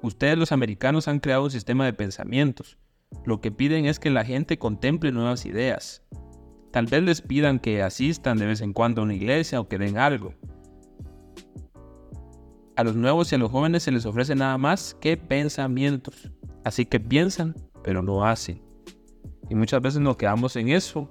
Ustedes 0.00 0.38
los 0.38 0.50
americanos 0.50 1.08
han 1.08 1.20
creado 1.20 1.44
un 1.44 1.50
sistema 1.50 1.84
de 1.84 1.92
pensamientos. 1.92 2.78
Lo 3.26 3.42
que 3.42 3.52
piden 3.52 3.84
es 3.84 3.98
que 3.98 4.08
la 4.08 4.24
gente 4.24 4.58
contemple 4.58 5.12
nuevas 5.12 5.44
ideas. 5.44 6.02
Tal 6.70 6.86
vez 6.86 7.02
les 7.02 7.20
pidan 7.20 7.58
que 7.58 7.82
asistan 7.82 8.38
de 8.38 8.46
vez 8.46 8.62
en 8.62 8.72
cuando 8.72 9.02
a 9.02 9.04
una 9.04 9.14
iglesia 9.14 9.60
o 9.60 9.68
que 9.68 9.76
den 9.76 9.98
algo. 9.98 10.32
A 12.76 12.84
los 12.84 12.94
nuevos 12.94 13.32
y 13.32 13.34
a 13.34 13.38
los 13.38 13.50
jóvenes 13.50 13.82
se 13.82 13.90
les 13.90 14.04
ofrece 14.06 14.34
nada 14.34 14.58
más 14.58 14.94
que 15.00 15.16
pensamientos. 15.16 16.30
Así 16.64 16.84
que 16.84 17.00
piensan, 17.00 17.54
pero 17.82 18.02
no 18.02 18.24
hacen. 18.24 18.62
Y 19.48 19.54
muchas 19.54 19.80
veces 19.80 20.00
nos 20.00 20.16
quedamos 20.16 20.56
en 20.56 20.68
eso. 20.68 21.08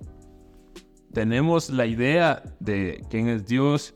Tenemos 1.14 1.70
la 1.70 1.86
idea 1.86 2.44
de 2.60 3.04
quién 3.10 3.30
es 3.30 3.46
Dios, 3.46 3.96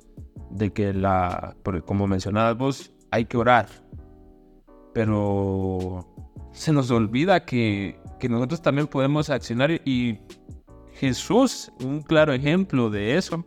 de 0.50 0.72
que 0.72 0.94
la, 0.94 1.56
como 1.86 2.08
mencionabas 2.08 2.58
vos, 2.58 2.92
hay 3.12 3.26
que 3.26 3.38
orar. 3.38 3.68
Pero 4.94 6.08
se 6.54 6.72
nos 6.72 6.90
olvida 6.92 7.46
que, 7.46 8.00
que 8.20 8.30
nosotros 8.30 8.62
también 8.62 8.88
podemos 8.88 9.30
accionar 9.30 9.72
y 9.86 10.20
Jesús, 10.94 11.72
un 11.84 12.02
claro 12.02 12.34
ejemplo 12.34 12.90
de 12.90 13.16
eso, 13.16 13.46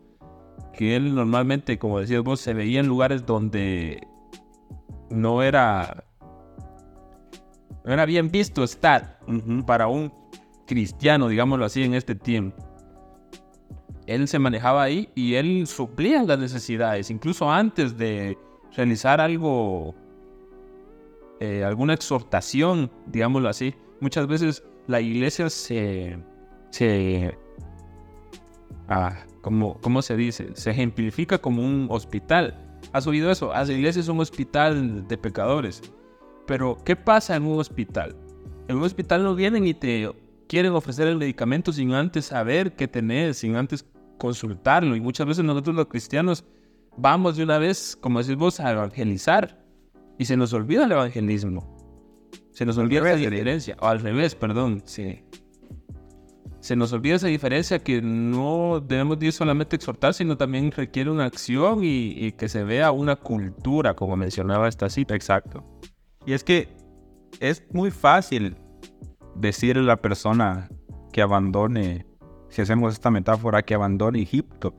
que 0.73 0.97
él 0.97 1.15
normalmente, 1.15 1.79
como 1.79 2.01
decías 2.01 2.23
vos, 2.23 2.41
se 2.41 2.55
veía 2.55 2.81
en 2.81 2.87
lugares 2.87 3.27
donde 3.27 4.07
no 5.13 5.43
era, 5.43 6.05
no 7.85 7.93
era 7.93 8.05
bien 8.07 8.31
visto 8.31 8.65
estar 8.65 9.21
para 9.67 9.87
un 9.87 10.13
cristiano, 10.67 11.29
digámoslo 11.29 11.65
así, 11.65 11.83
en 11.83 11.95
este 11.95 12.15
tiempo. 12.15 12.57
Él 14.07 14.27
se 14.27 14.39
manejaba 14.39 14.83
ahí 14.83 15.11
y 15.15 15.35
él 15.35 15.67
suplía 15.67 16.23
las 16.25 16.39
necesidades, 16.39 17.11
incluso 17.11 17.51
antes 17.51 17.97
de 17.97 18.37
realizar 18.75 19.21
algo, 19.21 19.95
eh, 21.41 21.63
alguna 21.63 21.95
exhortación, 21.95 22.91
digámoslo 23.07 23.49
así. 23.49 23.75
Muchas 24.01 24.27
veces 24.27 24.65
la 24.87 25.01
iglesia 25.01 25.49
se, 25.51 26.19
se 26.71 27.39
ah, 28.89 29.25
como, 29.43 29.79
¿cómo 29.81 30.03
se 30.03 30.17
dice? 30.17 30.51
Se 30.55 30.71
ejemplifica 30.71 31.39
como 31.39 31.63
un 31.63 31.87
hospital. 31.91 32.72
¿Has 32.93 33.07
oído 33.07 33.31
eso? 33.31 33.53
Las 33.53 33.69
iglesias 33.71 34.05
es 34.05 34.09
un 34.09 34.21
hospital 34.21 35.07
de 35.07 35.19
pecadores. 35.19 35.83
Pero, 36.47 36.77
¿qué 36.85 36.97
pasa 36.97 37.37
en 37.37 37.45
un 37.45 37.61
hospital? 37.61 38.17
En 38.69 38.77
un 38.77 38.83
hospital 38.83 39.23
no 39.23 39.35
vienen 39.35 39.67
y 39.67 39.75
te 39.75 40.11
quieren 40.49 40.73
ofrecer 40.73 41.09
el 41.09 41.17
medicamento 41.17 41.73
sin 41.73 41.93
antes 41.95 42.27
saber 42.27 42.75
qué 42.75 42.89
tenés, 42.89 43.39
sin 43.39 43.57
antes 43.57 43.87
consultarlo. 44.19 44.97
Y 44.97 45.01
muchas 45.01 45.27
veces 45.27 45.45
nosotros 45.45 45.75
los 45.77 45.87
cristianos 45.87 46.45
vamos 46.97 47.37
de 47.37 47.45
una 47.45 47.59
vez, 47.59 47.97
como 48.01 48.21
decís 48.21 48.37
vos, 48.37 48.61
a 48.61 48.73
evangelizar. 48.73 49.65
Y 50.19 50.25
se 50.27 50.37
nos 50.37 50.53
olvida 50.53 50.85
el 50.85 50.93
evangelismo. 50.93 51.77
Se 52.53 52.67
nos 52.67 52.77
olvida 52.77 53.01
esa 53.01 53.17
diferencia. 53.17 53.77
O 53.81 53.87
al 53.87 54.01
revés, 54.01 54.35
perdón. 54.35 54.83
Sí. 54.85 55.25
Se 56.63 56.77
nos 56.77 56.93
olvida 56.93 57.17
esa 57.17 57.27
diferencia 57.27 57.81
que 57.81 58.01
no 58.01 58.81
debemos 58.81 59.21
ir 59.21 59.33
solamente 59.33 59.77
exhortar, 59.77 60.15
sino 60.15 60.37
también 60.37 60.71
requiere 60.71 61.11
una 61.11 61.25
acción 61.25 61.83
y, 61.83 62.13
y 62.17 62.33
que 62.33 62.49
se 62.49 62.63
vea 62.63 62.93
una 62.93 63.17
cultura, 63.17 63.95
como 63.95 64.17
mencionaba 64.17 64.69
esta 64.69 64.89
cita. 64.89 65.15
Exacto. 65.15 65.65
Y 66.25 66.33
es 66.33 66.45
que 66.45 66.69
es 67.41 67.65
muy 67.73 67.91
fácil 67.91 68.57
decirle 69.35 69.83
a 69.83 69.87
la 69.87 69.97
persona 70.01 70.71
que 71.13 71.21
abandone 71.21 72.07
si 72.49 72.63
hacemos 72.63 72.93
esta 72.93 73.11
metáfora, 73.11 73.63
que 73.63 73.75
abandone 73.75 74.21
Egipto. 74.21 74.75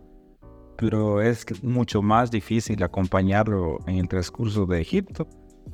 Pero 0.78 1.22
es 1.22 1.46
mucho 1.64 2.02
más 2.02 2.32
difícil 2.32 2.82
acompañarlo 2.84 3.80
en 3.88 3.98
el 3.98 4.08
transcurso 4.08 4.66
de 4.66 4.82
Egipto 4.82 5.28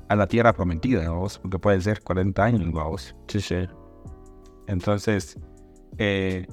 a 0.07 0.15
la 0.15 0.27
tierra 0.27 0.53
prometida, 0.53 1.11
porque 1.41 1.59
puede 1.59 1.81
ser 1.81 2.01
40 2.01 2.43
años, 2.43 2.71
vamos. 2.71 3.15
Sí, 3.27 3.41
sí. 3.41 3.67
Entonces, 4.67 5.37
40 5.97 5.97
eh, 5.97 6.47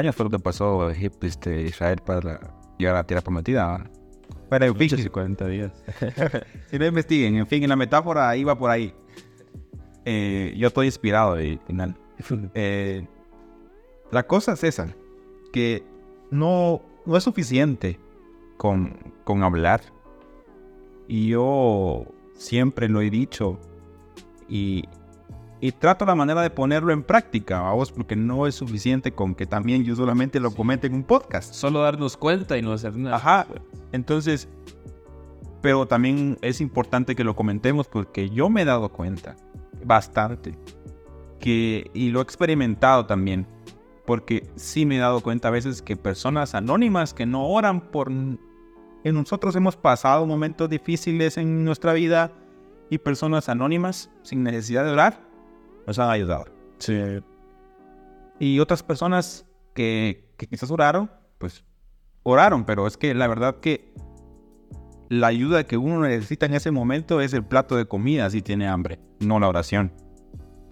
años 0.00 0.14
fue 0.14 0.24
lo 0.24 0.30
que 0.30 0.38
pasó 0.38 0.90
Egipto, 0.90 1.26
este, 1.26 1.62
Israel 1.62 2.00
para 2.04 2.40
llegar 2.78 2.94
a 2.94 2.98
la 2.98 3.06
tierra 3.06 3.22
prometida. 3.22 3.90
Pero 4.48 4.64
en 4.66 4.76
fin, 4.76 5.08
40 5.08 5.46
días. 5.48 5.72
si 6.70 6.78
no 6.78 6.86
investiguen, 6.86 7.36
en 7.36 7.46
fin, 7.46 7.62
en 7.62 7.68
la 7.68 7.76
metáfora 7.76 8.36
iba 8.36 8.56
por 8.56 8.70
ahí. 8.70 8.94
Eh, 10.04 10.54
yo 10.56 10.68
estoy 10.68 10.86
inspirado 10.86 11.34
al 11.34 11.60
final. 11.66 11.96
Eh, 12.54 13.06
la 14.10 14.26
cosa 14.26 14.52
es 14.52 14.64
esa, 14.64 14.94
que 15.52 15.82
no, 16.30 16.80
no 17.04 17.16
es 17.16 17.24
suficiente 17.24 17.98
con, 18.56 18.96
con 19.24 19.42
hablar. 19.42 19.80
Y 21.08 21.28
yo 21.28 22.06
siempre 22.34 22.88
lo 22.88 23.00
he 23.00 23.10
dicho 23.10 23.58
y, 24.48 24.84
y 25.60 25.72
trato 25.72 26.04
la 26.04 26.14
manera 26.14 26.42
de 26.42 26.50
ponerlo 26.50 26.92
en 26.92 27.02
práctica, 27.02 27.60
vamos, 27.60 27.90
porque 27.90 28.14
no 28.14 28.46
es 28.46 28.54
suficiente 28.54 29.12
con 29.12 29.34
que 29.34 29.46
también 29.46 29.84
yo 29.84 29.96
solamente 29.96 30.38
lo 30.38 30.50
comente 30.50 30.86
en 30.86 30.94
un 30.94 31.04
podcast. 31.04 31.54
Solo 31.54 31.80
darnos 31.80 32.16
cuenta 32.16 32.58
y 32.58 32.62
no 32.62 32.72
hacer 32.72 32.96
nada. 32.96 33.16
Ajá, 33.16 33.46
entonces, 33.92 34.48
pero 35.62 35.86
también 35.86 36.36
es 36.42 36.60
importante 36.60 37.16
que 37.16 37.24
lo 37.24 37.34
comentemos 37.34 37.88
porque 37.88 38.28
yo 38.28 38.50
me 38.50 38.62
he 38.62 38.64
dado 38.66 38.90
cuenta 38.90 39.36
bastante 39.84 40.58
que, 41.40 41.90
y 41.94 42.10
lo 42.10 42.20
he 42.20 42.22
experimentado 42.22 43.06
también, 43.06 43.46
porque 44.04 44.46
sí 44.56 44.84
me 44.84 44.96
he 44.96 45.00
dado 45.00 45.22
cuenta 45.22 45.48
a 45.48 45.52
veces 45.52 45.80
que 45.80 45.96
personas 45.96 46.54
anónimas 46.54 47.14
que 47.14 47.26
no 47.26 47.48
oran 47.48 47.80
por... 47.80 48.10
En 48.10 49.14
nosotros 49.14 49.54
hemos 49.56 49.76
pasado 49.76 50.26
momentos 50.26 50.68
difíciles 50.68 51.38
en 51.38 51.64
nuestra 51.64 51.92
vida 51.92 52.32
y 52.90 52.98
personas 52.98 53.48
anónimas 53.48 54.10
sin 54.22 54.42
necesidad 54.42 54.84
de 54.84 54.90
orar 54.90 55.25
nos 55.86 55.98
han 55.98 56.10
ayudado. 56.10 56.46
Sí. 56.78 56.94
Y 58.38 58.58
otras 58.60 58.82
personas 58.82 59.46
que, 59.74 60.32
que 60.36 60.46
quizás 60.46 60.70
oraron, 60.70 61.10
pues 61.38 61.64
oraron, 62.22 62.64
pero 62.64 62.86
es 62.86 62.96
que 62.96 63.14
la 63.14 63.28
verdad 63.28 63.60
que 63.60 63.94
la 65.08 65.28
ayuda 65.28 65.64
que 65.64 65.76
uno 65.76 66.00
necesita 66.00 66.46
en 66.46 66.54
ese 66.54 66.70
momento 66.70 67.20
es 67.20 67.32
el 67.32 67.44
plato 67.44 67.76
de 67.76 67.86
comida 67.86 68.28
si 68.30 68.42
tiene 68.42 68.66
hambre, 68.66 68.98
no 69.20 69.38
la 69.38 69.48
oración. 69.48 69.92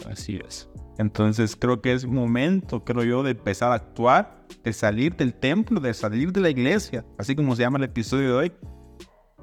Así 0.09 0.39
es. 0.45 0.69
Entonces 0.97 1.55
creo 1.55 1.81
que 1.81 1.93
es 1.93 2.05
momento, 2.05 2.83
creo 2.83 3.03
yo, 3.03 3.23
de 3.23 3.31
empezar 3.31 3.71
a 3.71 3.75
actuar, 3.75 4.45
de 4.63 4.73
salir 4.73 5.15
del 5.15 5.33
templo, 5.33 5.79
de 5.79 5.93
salir 5.93 6.31
de 6.31 6.41
la 6.41 6.49
iglesia, 6.49 7.05
así 7.17 7.35
como 7.35 7.55
se 7.55 7.63
llama 7.63 7.77
el 7.77 7.85
episodio 7.85 8.29
de 8.29 8.33
hoy, 8.33 8.51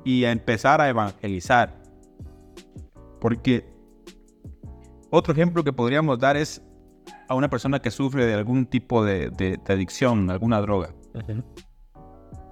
y 0.05 0.25
a 0.25 0.33
empezar 0.33 0.81
a 0.81 0.89
evangelizar. 0.89 1.83
Porque 3.21 3.72
otro 5.13 5.35
ejemplo 5.35 5.63
que 5.63 5.75
podríamos 5.75 6.19
dar 6.19 6.39
es 6.39 6.63
a 7.29 7.35
una 7.35 7.51
persona 7.51 7.81
que 7.81 7.91
sufre 7.91 8.25
de 8.25 8.33
algún 8.33 8.65
tipo 8.65 9.05
de, 9.05 9.61
adicción, 9.69 10.31
alguna 10.31 10.61
droga. 10.61 10.95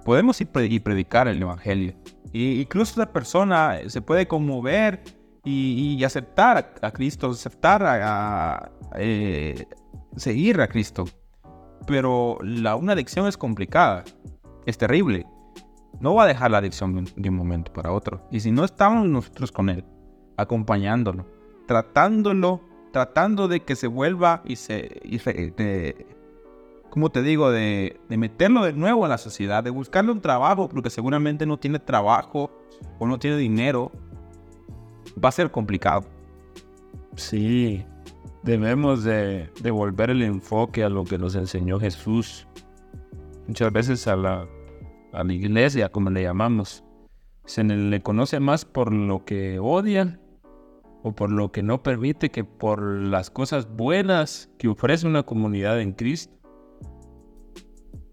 Podemos 0.05 0.39
ir 0.41 0.49
y 0.69 0.79
predicar 0.79 1.27
el 1.27 1.41
evangelio. 1.41 1.95
Y 2.31 2.61
incluso 2.61 3.01
esa 3.01 3.11
persona 3.11 3.77
se 3.87 4.01
puede 4.01 4.27
conmover 4.27 5.03
y, 5.43 6.03
aceptar 6.03 6.75
a, 6.81 6.91
Cristo, 6.91 7.31
aceptar 7.31 7.81
a, 7.83 8.71
eh, 8.95 9.65
seguir 10.15 10.61
a 10.61 10.67
Cristo. 10.67 11.05
Pero 11.87 12.37
la, 12.43 12.75
una 12.75 12.93
adicción 12.93 13.25
es 13.25 13.37
complicada, 13.37 14.03
es 14.67 14.77
terrible. 14.77 15.25
No 15.99 16.13
va 16.13 16.23
a 16.23 16.27
dejar 16.27 16.51
la 16.51 16.59
adicción 16.59 17.05
de 17.15 17.29
un 17.29 17.35
momento 17.35 17.73
para 17.73 17.91
otro. 17.91 18.27
Y 18.31 18.39
si 18.39 18.51
no 18.51 18.63
estamos 18.63 19.07
nosotros 19.07 19.51
con 19.51 19.69
Él, 19.69 19.83
acompañándolo, 20.37 21.40
tratándolo, 21.71 22.59
tratando 22.91 23.47
de 23.47 23.61
que 23.61 23.77
se 23.77 23.87
vuelva 23.87 24.41
y 24.43 24.57
se... 24.57 24.99
De, 25.55 26.05
¿Cómo 26.89 27.09
te 27.09 27.21
digo? 27.21 27.49
De, 27.49 27.97
de 28.09 28.17
meterlo 28.17 28.65
de 28.65 28.73
nuevo 28.73 29.05
a 29.05 29.07
la 29.07 29.17
sociedad, 29.17 29.63
de 29.63 29.69
buscarle 29.69 30.11
un 30.11 30.19
trabajo, 30.19 30.67
porque 30.67 30.89
seguramente 30.89 31.45
no 31.45 31.57
tiene 31.57 31.79
trabajo 31.79 32.51
o 32.99 33.07
no 33.07 33.17
tiene 33.19 33.37
dinero 33.37 33.89
va 35.23 35.29
a 35.29 35.31
ser 35.31 35.49
complicado. 35.49 36.03
Sí, 37.15 37.85
debemos 38.43 39.05
de 39.05 39.49
devolver 39.61 40.09
el 40.09 40.21
enfoque 40.23 40.83
a 40.83 40.89
lo 40.89 41.05
que 41.05 41.17
nos 41.17 41.35
enseñó 41.35 41.79
Jesús. 41.79 42.49
Muchas 43.47 43.71
veces 43.71 44.09
a 44.09 44.17
la, 44.17 44.45
a 45.13 45.23
la 45.23 45.31
iglesia, 45.33 45.87
como 45.87 46.09
le 46.09 46.23
llamamos, 46.23 46.83
se 47.45 47.63
le 47.63 48.01
conoce 48.01 48.41
más 48.41 48.65
por 48.65 48.91
lo 48.91 49.23
que 49.23 49.57
odian 49.57 50.19
o 51.03 51.13
por 51.13 51.31
lo 51.31 51.51
que 51.51 51.63
no 51.63 51.81
permite 51.83 52.29
que 52.29 52.43
por 52.43 52.81
las 52.81 53.29
cosas 53.29 53.67
buenas 53.75 54.49
que 54.57 54.67
ofrece 54.67 55.07
una 55.07 55.23
comunidad 55.23 55.81
en 55.81 55.93
Cristo. 55.93 56.33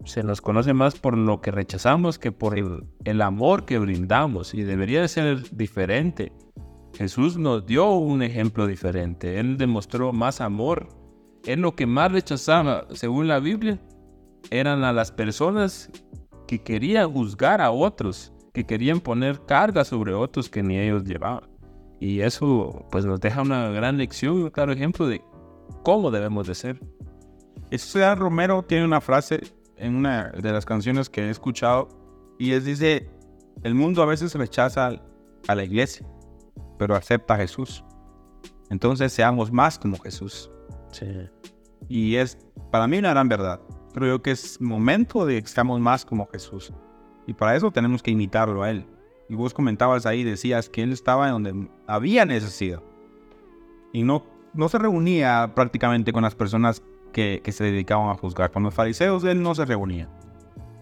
se 0.05 0.23
nos 0.23 0.41
conoce 0.41 0.73
más 0.73 0.97
por 0.97 1.17
lo 1.17 1.41
que 1.41 1.51
rechazamos 1.51 2.17
que 2.17 2.31
por 2.31 2.57
el, 2.57 3.21
amor 3.21 3.65
que 3.65 3.77
brindamos 3.77 4.53
y 4.53 4.63
debería 4.63 5.01
de 5.01 5.07
ser 5.07 5.49
diferente. 5.55 6.31
Jesús 6.97 7.37
nos 7.37 7.65
dio 7.65 7.91
un 7.91 8.23
ejemplo 8.23 8.65
diferente. 8.65 9.39
Él 9.39 9.57
demostró 9.57 10.11
más 10.11 10.41
amor. 10.41 10.87
Él 11.45 11.61
lo 11.61 11.75
que 11.75 11.85
más 11.85 12.11
rechazaba, 12.11 12.87
según 12.91 13.27
la 13.27 13.39
Biblia, 13.39 13.79
eran 14.49 14.83
a 14.83 14.93
las 14.93 15.11
personas 15.11 15.91
que 16.47 16.59
querían 16.63 17.11
juzgar 17.11 17.61
a 17.61 17.69
otros, 17.69 18.33
que 18.53 18.65
querían 18.65 19.01
poner 19.01 19.45
carga 19.45 19.85
sobre 19.85 20.13
otros 20.13 20.49
que 20.49 20.63
ni 20.63 20.79
ellos 20.79 21.03
llevaban. 21.03 21.48
Y 21.99 22.21
eso 22.21 22.85
pues 22.91 23.05
nos 23.05 23.19
deja 23.19 23.41
una 23.41 23.69
gran 23.69 23.97
lección, 23.97 24.43
un 24.43 24.49
claro 24.49 24.71
ejemplo 24.71 25.07
de 25.07 25.21
cómo 25.83 26.11
debemos 26.11 26.47
de 26.47 26.55
ser. 26.55 26.79
Ciudad 27.77 28.17
Romero 28.17 28.63
tiene 28.63 28.85
una 28.85 29.01
frase 29.01 29.41
en 29.77 29.95
una 29.95 30.29
de 30.31 30.51
las 30.51 30.65
canciones 30.65 31.09
que 31.09 31.21
he 31.21 31.29
escuchado 31.29 31.87
y 32.39 32.53
es 32.53 32.65
dice, 32.65 33.09
el 33.63 33.75
mundo 33.75 34.01
a 34.01 34.05
veces 34.05 34.33
rechaza 34.35 35.01
a 35.47 35.55
la 35.55 35.63
iglesia, 35.63 36.07
pero 36.77 36.95
acepta 36.95 37.35
a 37.35 37.37
Jesús. 37.37 37.83
Entonces 38.69 39.11
seamos 39.11 39.51
más 39.51 39.77
como 39.77 39.97
Jesús. 39.99 40.49
Sí. 40.91 41.05
Y 41.87 42.15
es 42.15 42.37
para 42.71 42.87
mí 42.87 42.97
una 42.97 43.09
gran 43.09 43.27
verdad. 43.27 43.59
Creo 43.93 44.21
que 44.21 44.31
es 44.31 44.61
momento 44.61 45.25
de 45.25 45.41
que 45.41 45.47
seamos 45.47 45.79
más 45.79 46.05
como 46.05 46.27
Jesús. 46.27 46.71
Y 47.27 47.33
para 47.33 47.55
eso 47.55 47.71
tenemos 47.71 48.01
que 48.01 48.11
imitarlo 48.11 48.63
a 48.63 48.71
Él. 48.71 48.85
Y 49.29 49.35
vos 49.35 49.53
comentabas 49.53 50.05
ahí, 50.05 50.23
decías 50.23 50.69
que 50.69 50.81
Él 50.81 50.91
estaba 50.91 51.29
donde 51.29 51.69
había 51.87 52.25
necesidad. 52.25 52.81
Y 53.93 54.03
no, 54.03 54.25
no 54.53 54.67
se 54.69 54.79
reunía 54.79 55.53
prácticamente 55.55 56.11
con 56.11 56.23
las 56.23 56.35
personas 56.35 56.81
que, 57.13 57.41
que 57.43 57.51
se 57.51 57.63
dedicaban 57.65 58.09
a 58.09 58.15
juzgar. 58.15 58.51
Con 58.51 58.63
los 58.63 58.73
fariseos 58.73 59.23
Él 59.23 59.41
no 59.41 59.53
se 59.53 59.65
reunía. 59.65 60.09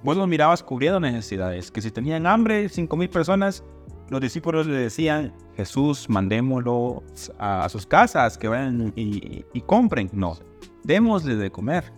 Vos 0.03 0.15
los 0.15 0.27
mirabas 0.27 0.63
cubriendo 0.63 0.99
necesidades. 0.99 1.71
Que 1.71 1.81
si 1.81 1.91
tenían 1.91 2.25
hambre, 2.25 2.69
cinco 2.69 2.95
mil 2.95 3.09
personas, 3.09 3.63
los 4.09 4.21
discípulos 4.21 4.67
le 4.67 4.77
decían, 4.77 5.33
Jesús, 5.55 6.09
mandémoslo 6.09 7.03
a, 7.39 7.67
sus 7.67 7.85
casas, 7.85 8.37
que 8.37 8.47
vayan 8.47 8.93
y, 8.95 9.45
y, 9.53 9.61
compren. 9.61 10.09
No, 10.13 10.37
démosle 10.83 11.35
de 11.35 11.51
comer. 11.51 11.91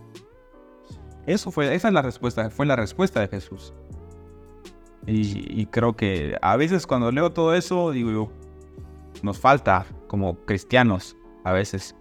Eso 1.26 1.50
fue, 1.50 1.72
esa 1.74 1.88
es 1.88 1.94
la 1.94 2.02
respuesta, 2.02 2.50
fue 2.50 2.66
la 2.66 2.74
respuesta 2.74 3.20
de 3.20 3.28
Jesús. 3.28 3.72
Y, 5.12 5.66
creo 5.66 5.96
que 5.96 6.36
a 6.40 6.56
veces 6.56 6.86
cuando 6.86 7.10
leo 7.10 7.32
todo 7.32 7.54
eso, 7.54 7.90
digo 7.90 8.30
nos 9.22 9.38
falta 9.38 9.84
como 10.06 10.36
cristianos 10.44 11.16
a 11.44 11.52
veces. 11.52 11.96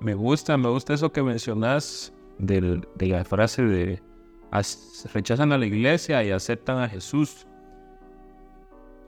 Me 0.00 0.14
gusta, 0.14 0.56
me 0.56 0.68
gusta 0.68 0.94
eso 0.94 1.10
que 1.10 1.22
mencionas 1.22 2.12
de 2.38 2.86
la 2.98 3.24
frase 3.24 3.62
de 3.62 4.02
rechazan 5.12 5.52
a 5.52 5.58
la 5.58 5.66
iglesia 5.66 6.22
y 6.22 6.30
aceptan 6.30 6.78
a 6.78 6.88
Jesús. 6.88 7.46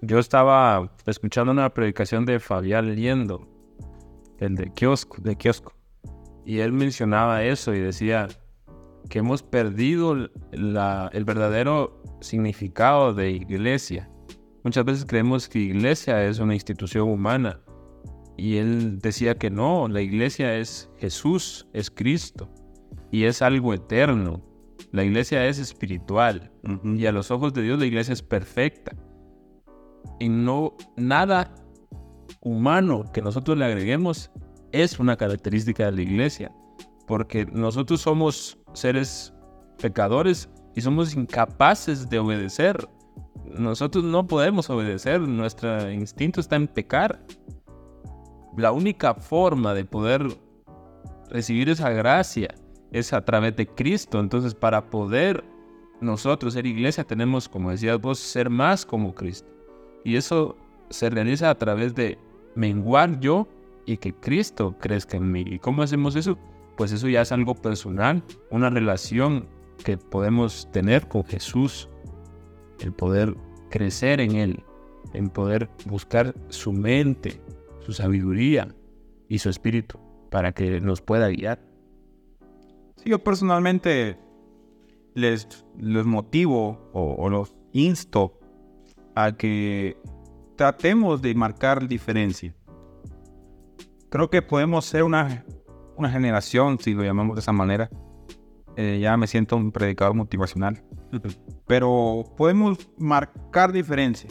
Yo 0.02 0.18
estaba 0.18 0.90
escuchando 1.06 1.52
una 1.52 1.68
predicación 1.74 2.24
de 2.24 2.40
Fabián 2.40 2.94
Liendo, 2.94 3.46
el 4.38 4.54
de 4.54 4.72
kiosco, 4.72 5.18
de 5.20 5.36
kiosco, 5.36 5.74
y 6.46 6.60
él 6.60 6.72
mencionaba 6.72 7.44
eso 7.44 7.74
y 7.74 7.80
decía 7.80 8.28
que 9.08 9.20
hemos 9.20 9.42
perdido 9.42 10.12
el 10.12 11.24
verdadero 11.24 12.02
significado 12.20 13.14
de 13.14 13.30
iglesia. 13.30 14.10
Muchas 14.62 14.84
veces 14.84 15.04
creemos 15.06 15.48
que 15.48 15.58
iglesia 15.58 16.24
es 16.26 16.38
una 16.38 16.54
institución 16.54 17.08
humana 17.08 17.60
y 18.36 18.56
él 18.56 18.98
decía 19.00 19.36
que 19.36 19.50
no, 19.50 19.88
la 19.88 20.00
iglesia 20.00 20.56
es 20.56 20.90
Jesús, 20.98 21.66
es 21.72 21.90
Cristo 21.90 22.50
y 23.10 23.24
es 23.24 23.42
algo 23.42 23.74
eterno. 23.74 24.42
La 24.92 25.04
iglesia 25.04 25.46
es 25.46 25.58
espiritual 25.58 26.50
y 26.84 27.06
a 27.06 27.12
los 27.12 27.30
ojos 27.30 27.52
de 27.52 27.62
Dios 27.62 27.78
la 27.78 27.86
iglesia 27.86 28.12
es 28.12 28.22
perfecta. 28.22 28.96
Y 30.18 30.28
no 30.28 30.74
nada 30.96 31.54
humano 32.40 33.04
que 33.12 33.22
nosotros 33.22 33.58
le 33.58 33.64
agreguemos 33.64 34.30
es 34.72 34.98
una 34.98 35.16
característica 35.16 35.86
de 35.86 35.92
la 35.92 36.02
iglesia, 36.02 36.52
porque 37.10 37.44
nosotros 37.46 38.02
somos 38.02 38.56
seres 38.72 39.34
pecadores 39.82 40.48
y 40.76 40.80
somos 40.80 41.12
incapaces 41.16 42.08
de 42.08 42.20
obedecer. 42.20 42.88
Nosotros 43.46 44.04
no 44.04 44.28
podemos 44.28 44.70
obedecer, 44.70 45.20
nuestro 45.20 45.90
instinto 45.90 46.38
está 46.38 46.54
en 46.54 46.68
pecar. 46.68 47.20
La 48.56 48.70
única 48.70 49.14
forma 49.14 49.74
de 49.74 49.84
poder 49.84 50.24
recibir 51.30 51.68
esa 51.68 51.90
gracia 51.90 52.54
es 52.92 53.12
a 53.12 53.24
través 53.24 53.56
de 53.56 53.66
Cristo. 53.66 54.20
Entonces, 54.20 54.54
para 54.54 54.88
poder 54.88 55.42
nosotros 56.00 56.54
ser 56.54 56.64
iglesia, 56.64 57.02
tenemos, 57.02 57.48
como 57.48 57.72
decías 57.72 58.00
vos, 58.00 58.20
ser 58.20 58.50
más 58.50 58.86
como 58.86 59.16
Cristo. 59.16 59.50
Y 60.04 60.14
eso 60.14 60.56
se 60.90 61.10
realiza 61.10 61.50
a 61.50 61.56
través 61.56 61.92
de 61.92 62.18
menguar 62.54 63.18
yo 63.18 63.48
y 63.84 63.96
que 63.96 64.14
Cristo 64.14 64.76
crezca 64.78 65.16
en 65.16 65.32
mí. 65.32 65.42
¿Y 65.44 65.58
cómo 65.58 65.82
hacemos 65.82 66.14
eso? 66.14 66.38
Pues 66.80 66.92
eso 66.92 67.10
ya 67.10 67.20
es 67.20 67.30
algo 67.30 67.54
personal, 67.54 68.22
una 68.48 68.70
relación 68.70 69.46
que 69.84 69.98
podemos 69.98 70.66
tener 70.72 71.08
con 71.08 71.24
Jesús, 71.24 71.90
el 72.78 72.94
poder 72.94 73.36
crecer 73.68 74.18
en 74.18 74.36
Él, 74.36 74.64
en 75.12 75.28
poder 75.28 75.68
buscar 75.84 76.34
su 76.48 76.72
mente, 76.72 77.38
su 77.80 77.92
sabiduría 77.92 78.74
y 79.28 79.40
su 79.40 79.50
espíritu 79.50 79.98
para 80.30 80.52
que 80.52 80.80
nos 80.80 81.02
pueda 81.02 81.28
guiar. 81.28 81.62
Sí, 82.96 83.10
yo 83.10 83.22
personalmente 83.22 84.18
les, 85.12 85.66
les 85.78 86.06
motivo 86.06 86.90
o, 86.94 87.14
o 87.18 87.28
los 87.28 87.54
insto 87.74 88.40
a 89.14 89.36
que 89.36 89.98
tratemos 90.56 91.20
de 91.20 91.34
marcar 91.34 91.86
diferencia. 91.86 92.54
Creo 94.08 94.30
que 94.30 94.40
podemos 94.40 94.86
ser 94.86 95.02
una, 95.02 95.44
una 96.00 96.10
generación, 96.10 96.78
si 96.78 96.94
lo 96.94 97.04
llamamos 97.04 97.36
de 97.36 97.40
esa 97.40 97.52
manera. 97.52 97.90
Eh, 98.76 98.98
ya 99.00 99.16
me 99.16 99.26
siento 99.26 99.56
un 99.56 99.70
predicador 99.70 100.14
motivacional. 100.14 100.82
Pero 101.66 102.24
podemos 102.36 102.78
marcar 102.98 103.72
diferencia. 103.72 104.30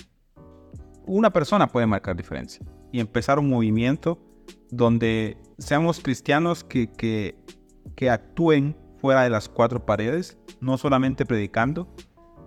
Una 1.05 1.31
persona 1.31 1.67
puede 1.67 1.85
marcar 1.85 2.15
diferencia 2.15 2.65
y 2.91 2.99
empezar 2.99 3.39
un 3.39 3.49
movimiento 3.49 4.19
donde 4.71 5.37
seamos 5.57 5.99
cristianos 5.99 6.63
que, 6.63 6.91
que, 6.91 7.35
que 7.95 8.09
actúen 8.09 8.75
fuera 8.97 9.23
de 9.23 9.29
las 9.29 9.47
cuatro 9.47 9.85
paredes, 9.85 10.37
no 10.61 10.77
solamente 10.77 11.25
predicando. 11.25 11.93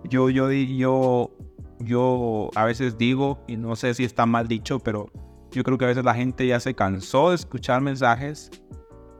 Yo, 0.09 0.29
yo, 0.29 0.51
yo, 0.51 1.31
yo 1.79 2.49
a 2.55 2.65
veces 2.65 2.97
digo, 2.97 3.43
y 3.47 3.57
no 3.57 3.75
sé 3.75 3.93
si 3.93 4.03
está 4.03 4.25
mal 4.25 4.47
dicho, 4.47 4.79
pero 4.79 5.09
yo 5.51 5.63
creo 5.63 5.77
que 5.77 5.85
a 5.85 5.89
veces 5.89 6.03
la 6.03 6.15
gente 6.15 6.45
ya 6.47 6.59
se 6.59 6.73
cansó 6.73 7.29
de 7.29 7.35
escuchar 7.35 7.81
mensajes 7.81 8.49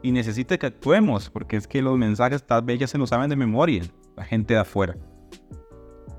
y 0.03 0.11
necesita 0.11 0.57
que 0.57 0.67
actuemos, 0.67 1.29
porque 1.29 1.55
es 1.55 1.65
que 1.65 1.81
los 1.81 1.97
mensajes 1.97 2.43
tal 2.43 2.61
vez 2.61 2.77
ya 2.77 2.87
se 2.87 2.97
los 2.97 3.09
saben 3.09 3.29
de 3.29 3.37
memoria, 3.37 3.83
la 4.17 4.25
gente 4.25 4.53
de 4.53 4.59
afuera. 4.59 4.95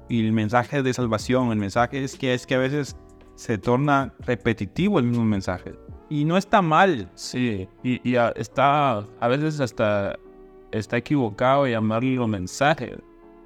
Y 0.09 0.25
el 0.25 0.33
mensaje 0.33 0.83
de 0.83 0.93
salvación, 0.93 1.53
el 1.53 1.59
mensaje 1.59 2.03
es 2.03 2.17
que 2.17 2.35
es 2.35 2.47
que 2.47 2.55
a 2.55 2.59
veces 2.59 2.97
se 3.37 3.59
torna 3.59 4.15
repetitivo 4.21 4.99
el 4.99 5.05
mismo 5.05 5.25
mensaje. 5.25 5.75
Y 6.09 6.25
no 6.25 6.37
está 6.37 6.63
mal. 6.63 7.11
Sí, 7.15 7.69
y, 7.83 8.01
y 8.09 8.17
está, 8.37 8.99
a 9.21 9.29
veces 9.29 9.61
hasta 9.61 10.19
está 10.73 10.97
equivocado 10.97 11.67
llamarlo 11.67 12.27
mensaje. 12.27 12.97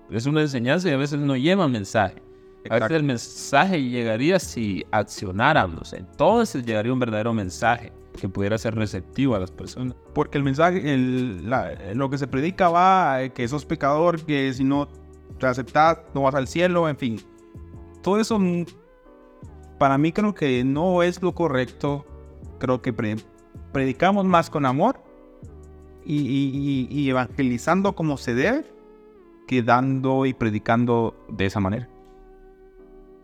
Es 0.09 0.27
una 0.27 0.42
enseñanza 0.42 0.88
y 0.88 0.92
a 0.92 0.96
veces 0.96 1.18
no 1.18 1.37
lleva 1.37 1.68
mensaje. 1.68 2.22
A 2.70 2.74
veces 2.74 2.90
el 2.92 3.03
mensaje 3.03 3.83
llegaría 3.83 4.38
si 4.38 4.85
accionáramos. 4.92 5.92
Entonces 5.92 6.64
llegaría 6.64 6.92
un 6.92 6.98
verdadero 6.98 7.33
mensaje 7.33 7.92
que 8.19 8.29
pudiera 8.29 8.59
ser 8.59 8.75
receptivo 8.75 9.35
a 9.35 9.39
las 9.39 9.51
personas. 9.51 9.95
Porque 10.15 10.39
el 10.39 10.45
mensaje, 10.45 10.95
el, 10.95 11.49
lo 11.95 12.11
que 12.11 12.19
se 12.19 12.27
predica 12.27 12.69
va 12.69 13.29
que 13.31 13.47
sos 13.49 13.65
pecador, 13.65 14.25
que 14.25 14.53
si 14.53 14.65
no 14.65 14.89
te 15.39 15.47
aceptas 15.47 15.99
no 16.15 16.23
vas 16.23 16.35
al 16.35 16.49
cielo, 16.49 16.89
en 16.89 16.97
fin. 16.97 17.21
Todo 18.03 18.19
eso 18.21 18.39
mm, 18.39 18.65
para 19.79 19.99
mí 19.99 20.13
creo 20.13 20.35
que 20.35 20.65
no 20.65 21.03
es 21.03 21.23
lo 21.23 21.35
correcto. 21.35 22.05
Creo 22.59 22.83
que 22.83 22.93
predicamos 23.73 24.25
más 24.25 24.51
con 24.51 24.67
amor 24.67 25.01
y, 26.05 26.89
y 26.91 27.11
evangelizando 27.11 27.95
como 27.95 28.17
se 28.17 28.35
debe 28.35 28.65
que 29.47 29.63
dando 29.63 30.27
y 30.27 30.35
predicando 30.35 31.15
de 31.29 31.47
esa 31.47 31.61
manera. 31.61 31.89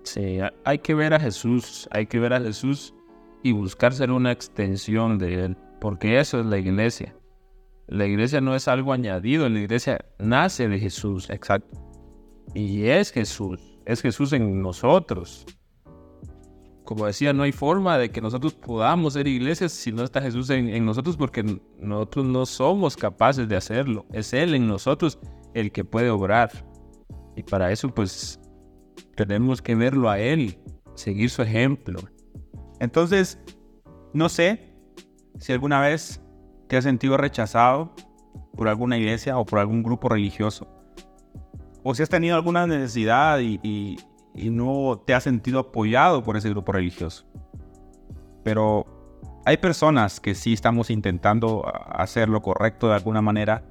Sí, 0.04 0.38
hay 0.64 0.78
que 0.78 0.94
ver 0.94 1.14
a 1.14 1.20
Jesús, 1.20 1.88
hay 1.90 2.06
que 2.06 2.18
ver 2.18 2.32
a 2.32 2.40
Jesús 2.40 2.94
y 3.44 3.52
buscar 3.52 3.92
ser 3.92 4.10
una 4.10 4.32
extensión 4.32 5.18
de 5.18 5.44
Él, 5.44 5.56
porque 5.78 6.18
eso 6.18 6.40
es 6.40 6.46
la 6.46 6.58
iglesia. 6.58 7.14
La 7.86 8.06
iglesia 8.06 8.40
no 8.40 8.56
es 8.56 8.66
algo 8.68 8.94
añadido, 8.94 9.46
la 9.50 9.60
iglesia 9.60 10.02
nace 10.18 10.66
de 10.66 10.80
Jesús, 10.80 11.28
exacto. 11.28 11.78
Y 12.54 12.86
es 12.86 13.12
Jesús, 13.12 13.60
es 13.84 14.00
Jesús 14.00 14.32
en 14.32 14.62
nosotros. 14.62 15.44
Como 16.84 17.04
decía, 17.04 17.34
no 17.34 17.42
hay 17.42 17.52
forma 17.52 17.98
de 17.98 18.10
que 18.10 18.22
nosotros 18.22 18.54
podamos 18.54 19.12
ser 19.12 19.26
iglesias 19.26 19.72
si 19.72 19.92
no 19.92 20.04
está 20.04 20.22
Jesús 20.22 20.48
en, 20.48 20.70
en 20.70 20.86
nosotros, 20.86 21.14
porque 21.14 21.44
nosotros 21.78 22.24
no 22.24 22.46
somos 22.46 22.96
capaces 22.96 23.46
de 23.46 23.56
hacerlo. 23.56 24.06
Es 24.10 24.32
Él 24.32 24.54
en 24.54 24.66
nosotros 24.66 25.18
el 25.52 25.70
que 25.70 25.84
puede 25.84 26.08
obrar. 26.08 26.50
Y 27.36 27.42
para 27.42 27.70
eso 27.70 27.90
pues 27.90 28.40
tenemos 29.16 29.60
que 29.60 29.74
verlo 29.74 30.08
a 30.08 30.18
Él, 30.18 30.58
seguir 30.94 31.28
su 31.28 31.42
ejemplo. 31.42 32.00
Entonces, 32.80 33.38
no 34.12 34.28
sé 34.28 34.74
si 35.38 35.52
alguna 35.52 35.80
vez 35.80 36.20
te 36.68 36.76
has 36.76 36.84
sentido 36.84 37.16
rechazado 37.16 37.94
por 38.56 38.68
alguna 38.68 38.96
iglesia 38.96 39.38
o 39.38 39.44
por 39.44 39.58
algún 39.58 39.82
grupo 39.82 40.08
religioso. 40.08 40.68
O 41.82 41.94
si 41.94 42.02
has 42.02 42.08
tenido 42.08 42.36
alguna 42.36 42.66
necesidad 42.66 43.40
y, 43.40 43.98
no 44.34 45.02
te 45.06 45.14
has 45.14 45.22
sentido 45.22 45.60
apoyado 45.60 46.22
por 46.22 46.36
ese 46.36 46.50
grupo 46.50 46.72
religioso. 46.72 47.24
Pero 48.42 48.86
hay 49.44 49.58
personas 49.58 50.18
que 50.18 50.34
sí 50.34 50.52
estamos 50.52 50.90
intentando 50.90 51.64
hacer 51.66 52.28
lo 52.28 52.42
correcto 52.42 52.88
de 52.88 52.94
alguna 52.94 53.22
manera. 53.22 53.64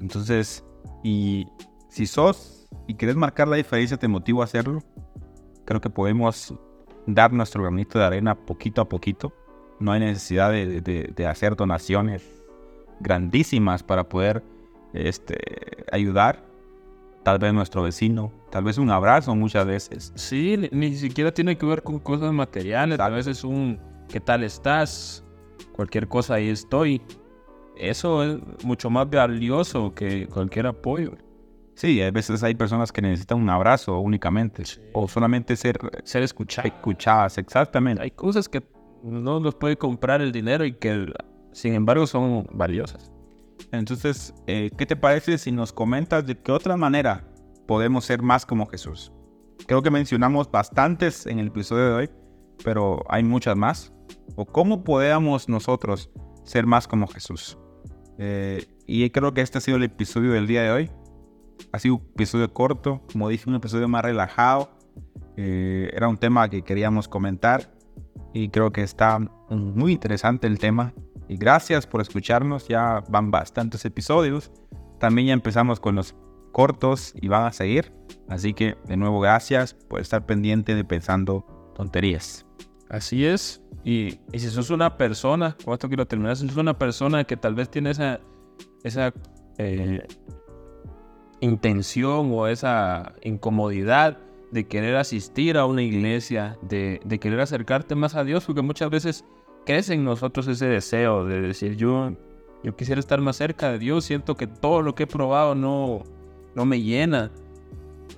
Entonces, 0.00 0.64
y 1.02 1.46
si 1.88 2.06
sos 2.06 2.68
y 2.86 2.94
quieres 2.94 3.16
marcar 3.16 3.48
la 3.48 3.56
diferencia, 3.56 3.96
te 3.96 4.08
motivo 4.08 4.42
a 4.42 4.44
hacerlo. 4.44 4.82
Creo 5.64 5.80
que 5.80 5.88
podemos 5.90 6.54
dar 7.06 7.32
nuestro 7.32 7.62
granito 7.62 7.98
de 7.98 8.04
arena 8.04 8.34
poquito 8.34 8.80
a 8.80 8.88
poquito. 8.88 9.32
No 9.78 9.92
hay 9.92 10.00
necesidad 10.00 10.50
de, 10.50 11.26
hacer 11.28 11.56
donaciones 11.56 12.22
grandísimas 13.00 13.82
para 13.82 14.08
poder 14.08 14.42
este, 14.92 15.38
ayudar. 15.92 16.44
Tal 17.22 17.38
vez 17.38 17.52
nuestro 17.52 17.82
vecino, 17.82 18.32
tal 18.50 18.64
vez 18.64 18.78
un 18.78 18.90
abrazo 18.90 19.34
muchas 19.34 19.66
veces. 19.66 20.12
Sí, 20.14 20.56
ni, 20.70 20.94
siquiera 20.94 21.32
tiene 21.32 21.58
que 21.58 21.66
ver 21.66 21.82
con 21.82 21.98
cosas 21.98 22.32
materiales. 22.32 23.00
A 23.00 23.08
veces 23.08 23.42
un 23.42 23.80
¿qué 24.08 24.20
tal 24.20 24.44
estás? 24.44 25.24
Cualquier 25.72 26.06
cosa 26.06 26.34
ahí 26.34 26.48
estoy. 26.48 27.02
Eso 27.76 28.22
es 28.24 28.38
mucho 28.64 28.88
más 28.90 29.10
valioso 29.10 29.92
que 29.92 30.26
cualquier 30.28 30.68
apoyo. 30.68 31.12
Sí, 31.76 32.00
a 32.00 32.10
veces 32.10 32.42
hay 32.42 32.54
personas 32.54 32.90
que 32.90 33.02
necesitan 33.02 33.38
un 33.38 33.50
abrazo 33.50 33.98
únicamente. 34.00 34.64
Sí. 34.64 34.80
O 34.94 35.06
solamente 35.06 35.54
ser, 35.56 35.78
ser 36.04 36.22
escuchadas. 36.22 36.72
escuchadas. 36.72 37.38
Exactamente. 37.38 38.02
Hay 38.02 38.10
cosas 38.10 38.48
que 38.48 38.66
no 39.02 39.38
los 39.40 39.54
puede 39.54 39.76
comprar 39.76 40.22
el 40.22 40.32
dinero 40.32 40.64
y 40.64 40.72
que 40.72 41.12
sin 41.52 41.74
embargo 41.74 42.06
son 42.06 42.46
valiosas. 42.52 43.12
Entonces, 43.72 44.34
eh, 44.46 44.70
¿qué 44.76 44.86
te 44.86 44.96
parece 44.96 45.36
si 45.36 45.52
nos 45.52 45.72
comentas 45.72 46.26
de 46.26 46.38
qué 46.38 46.50
otra 46.50 46.78
manera 46.78 47.28
podemos 47.66 48.06
ser 48.06 48.22
más 48.22 48.46
como 48.46 48.66
Jesús? 48.66 49.12
Creo 49.66 49.82
que 49.82 49.90
mencionamos 49.90 50.50
bastantes 50.50 51.26
en 51.26 51.38
el 51.38 51.48
episodio 51.48 51.88
de 51.88 51.92
hoy, 51.92 52.10
pero 52.64 53.04
hay 53.08 53.22
muchas 53.22 53.54
más. 53.54 53.92
¿O 54.34 54.46
cómo 54.46 54.82
podemos 54.82 55.48
nosotros 55.48 56.10
ser 56.44 56.64
más 56.64 56.88
como 56.88 57.06
Jesús? 57.06 57.58
Eh, 58.18 58.64
y 58.86 59.10
creo 59.10 59.34
que 59.34 59.42
este 59.42 59.58
ha 59.58 59.60
sido 59.60 59.76
el 59.76 59.82
episodio 59.82 60.32
del 60.32 60.46
día 60.46 60.62
de 60.62 60.70
hoy. 60.70 60.90
Ha 61.72 61.78
sido 61.78 61.96
un 61.96 62.02
episodio 62.14 62.52
corto, 62.52 63.02
como 63.12 63.28
dije, 63.28 63.48
un 63.48 63.56
episodio 63.56 63.88
más 63.88 64.02
relajado. 64.02 64.70
Eh, 65.36 65.90
era 65.94 66.08
un 66.08 66.16
tema 66.16 66.48
que 66.48 66.62
queríamos 66.62 67.08
comentar 67.08 67.70
y 68.32 68.48
creo 68.48 68.72
que 68.72 68.82
está 68.82 69.18
muy 69.50 69.92
interesante 69.92 70.46
el 70.46 70.58
tema. 70.58 70.92
Y 71.28 71.36
gracias 71.36 71.86
por 71.86 72.00
escucharnos, 72.00 72.68
ya 72.68 73.02
van 73.08 73.30
bastantes 73.30 73.84
episodios. 73.84 74.52
También 75.00 75.28
ya 75.28 75.32
empezamos 75.32 75.80
con 75.80 75.96
los 75.96 76.14
cortos 76.52 77.12
y 77.20 77.28
van 77.28 77.44
a 77.44 77.52
seguir. 77.52 77.92
Así 78.28 78.54
que 78.54 78.76
de 78.86 78.96
nuevo 78.96 79.20
gracias 79.20 79.74
por 79.74 80.00
estar 80.00 80.24
pendiente 80.24 80.74
de 80.74 80.84
Pensando 80.84 81.72
Tonterías. 81.74 82.46
Así 82.88 83.24
es. 83.24 83.62
Y, 83.84 84.20
si 84.32 84.50
sos 84.50 84.70
una 84.70 84.96
persona, 84.96 85.56
con 85.64 85.74
esto 85.74 85.88
quiero 85.88 86.06
terminar, 86.06 86.36
si 86.36 86.48
sos 86.48 86.56
una 86.56 86.78
persona 86.78 87.24
que 87.24 87.36
tal 87.36 87.54
vez 87.54 87.70
tiene 87.70 87.90
esa, 87.90 88.20
esa 88.82 89.12
eh, 89.58 90.06
intención 91.40 92.30
o 92.32 92.46
esa 92.46 93.14
incomodidad 93.22 94.18
de 94.50 94.66
querer 94.66 94.96
asistir 94.96 95.58
a 95.58 95.66
una 95.66 95.82
iglesia, 95.82 96.56
de, 96.62 97.00
querer 97.20 97.40
acercarte 97.40 97.94
más 97.94 98.14
a 98.14 98.24
Dios, 98.24 98.44
porque 98.44 98.62
muchas 98.62 98.90
veces 98.90 99.24
crece 99.64 99.94
en 99.94 100.04
nosotros 100.04 100.46
ese 100.46 100.66
deseo 100.66 101.24
de 101.24 101.40
decir, 101.40 101.76
yo, 101.76 102.12
yo 102.62 102.76
quisiera 102.76 103.00
estar 103.00 103.20
más 103.20 103.36
cerca 103.36 103.72
de 103.72 103.78
Dios, 103.78 104.04
siento 104.04 104.36
que 104.36 104.46
todo 104.46 104.82
lo 104.82 104.94
que 104.94 105.02
he 105.04 105.06
probado 105.06 105.54
no, 105.54 106.04
no 106.54 106.64
me 106.64 106.80
llena, 106.80 107.30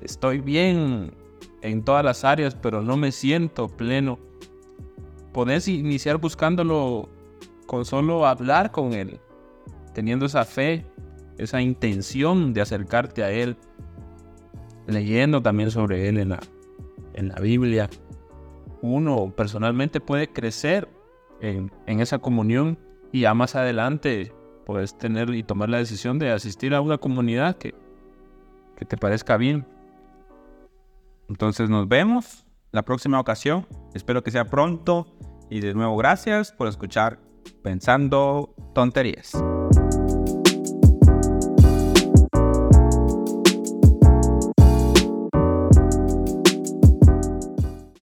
estoy 0.02 0.40
bien 0.40 1.12
en 1.62 1.82
todas 1.82 2.04
las 2.04 2.24
áreas, 2.24 2.54
pero 2.54 2.82
no 2.82 2.96
me 2.96 3.10
siento 3.10 3.68
pleno. 3.68 4.18
Podés 5.32 5.68
iniciar 5.68 6.18
buscándolo 6.18 7.08
con 7.66 7.84
solo 7.84 8.26
hablar 8.26 8.70
con 8.70 8.92
Él, 8.92 9.18
teniendo 9.94 10.26
esa 10.26 10.44
fe, 10.44 10.86
esa 11.38 11.60
intención 11.60 12.52
de 12.52 12.60
acercarte 12.60 13.22
a 13.24 13.30
Él, 13.30 13.56
leyendo 14.86 15.40
también 15.42 15.70
sobre 15.70 16.08
Él 16.08 16.18
en 16.18 16.30
la, 16.30 16.40
en 17.14 17.28
la 17.28 17.36
Biblia. 17.36 17.88
Uno 18.82 19.32
personalmente 19.34 20.00
puede 20.00 20.28
crecer 20.28 20.88
en, 21.40 21.72
en 21.86 22.00
esa 22.00 22.18
comunión 22.18 22.78
y 23.12 23.20
ya 23.20 23.34
más 23.34 23.54
adelante 23.54 24.32
puedes 24.66 24.96
tener 24.98 25.30
y 25.30 25.42
tomar 25.42 25.68
la 25.68 25.78
decisión 25.78 26.18
de 26.18 26.30
asistir 26.30 26.74
a 26.74 26.80
una 26.80 26.98
comunidad 26.98 27.56
que, 27.56 27.74
que 28.76 28.84
te 28.84 28.96
parezca 28.96 29.36
bien. 29.36 29.66
Entonces 31.28 31.70
nos 31.70 31.88
vemos 31.88 32.46
la 32.72 32.82
próxima 32.82 33.20
ocasión. 33.20 33.66
Espero 33.94 34.22
que 34.22 34.30
sea 34.30 34.44
pronto. 34.44 35.06
Y 35.50 35.60
de 35.60 35.74
nuevo, 35.74 35.96
gracias 35.96 36.52
por 36.52 36.68
escuchar 36.68 37.18
Pensando 37.62 38.54
Tonterías. 38.74 39.32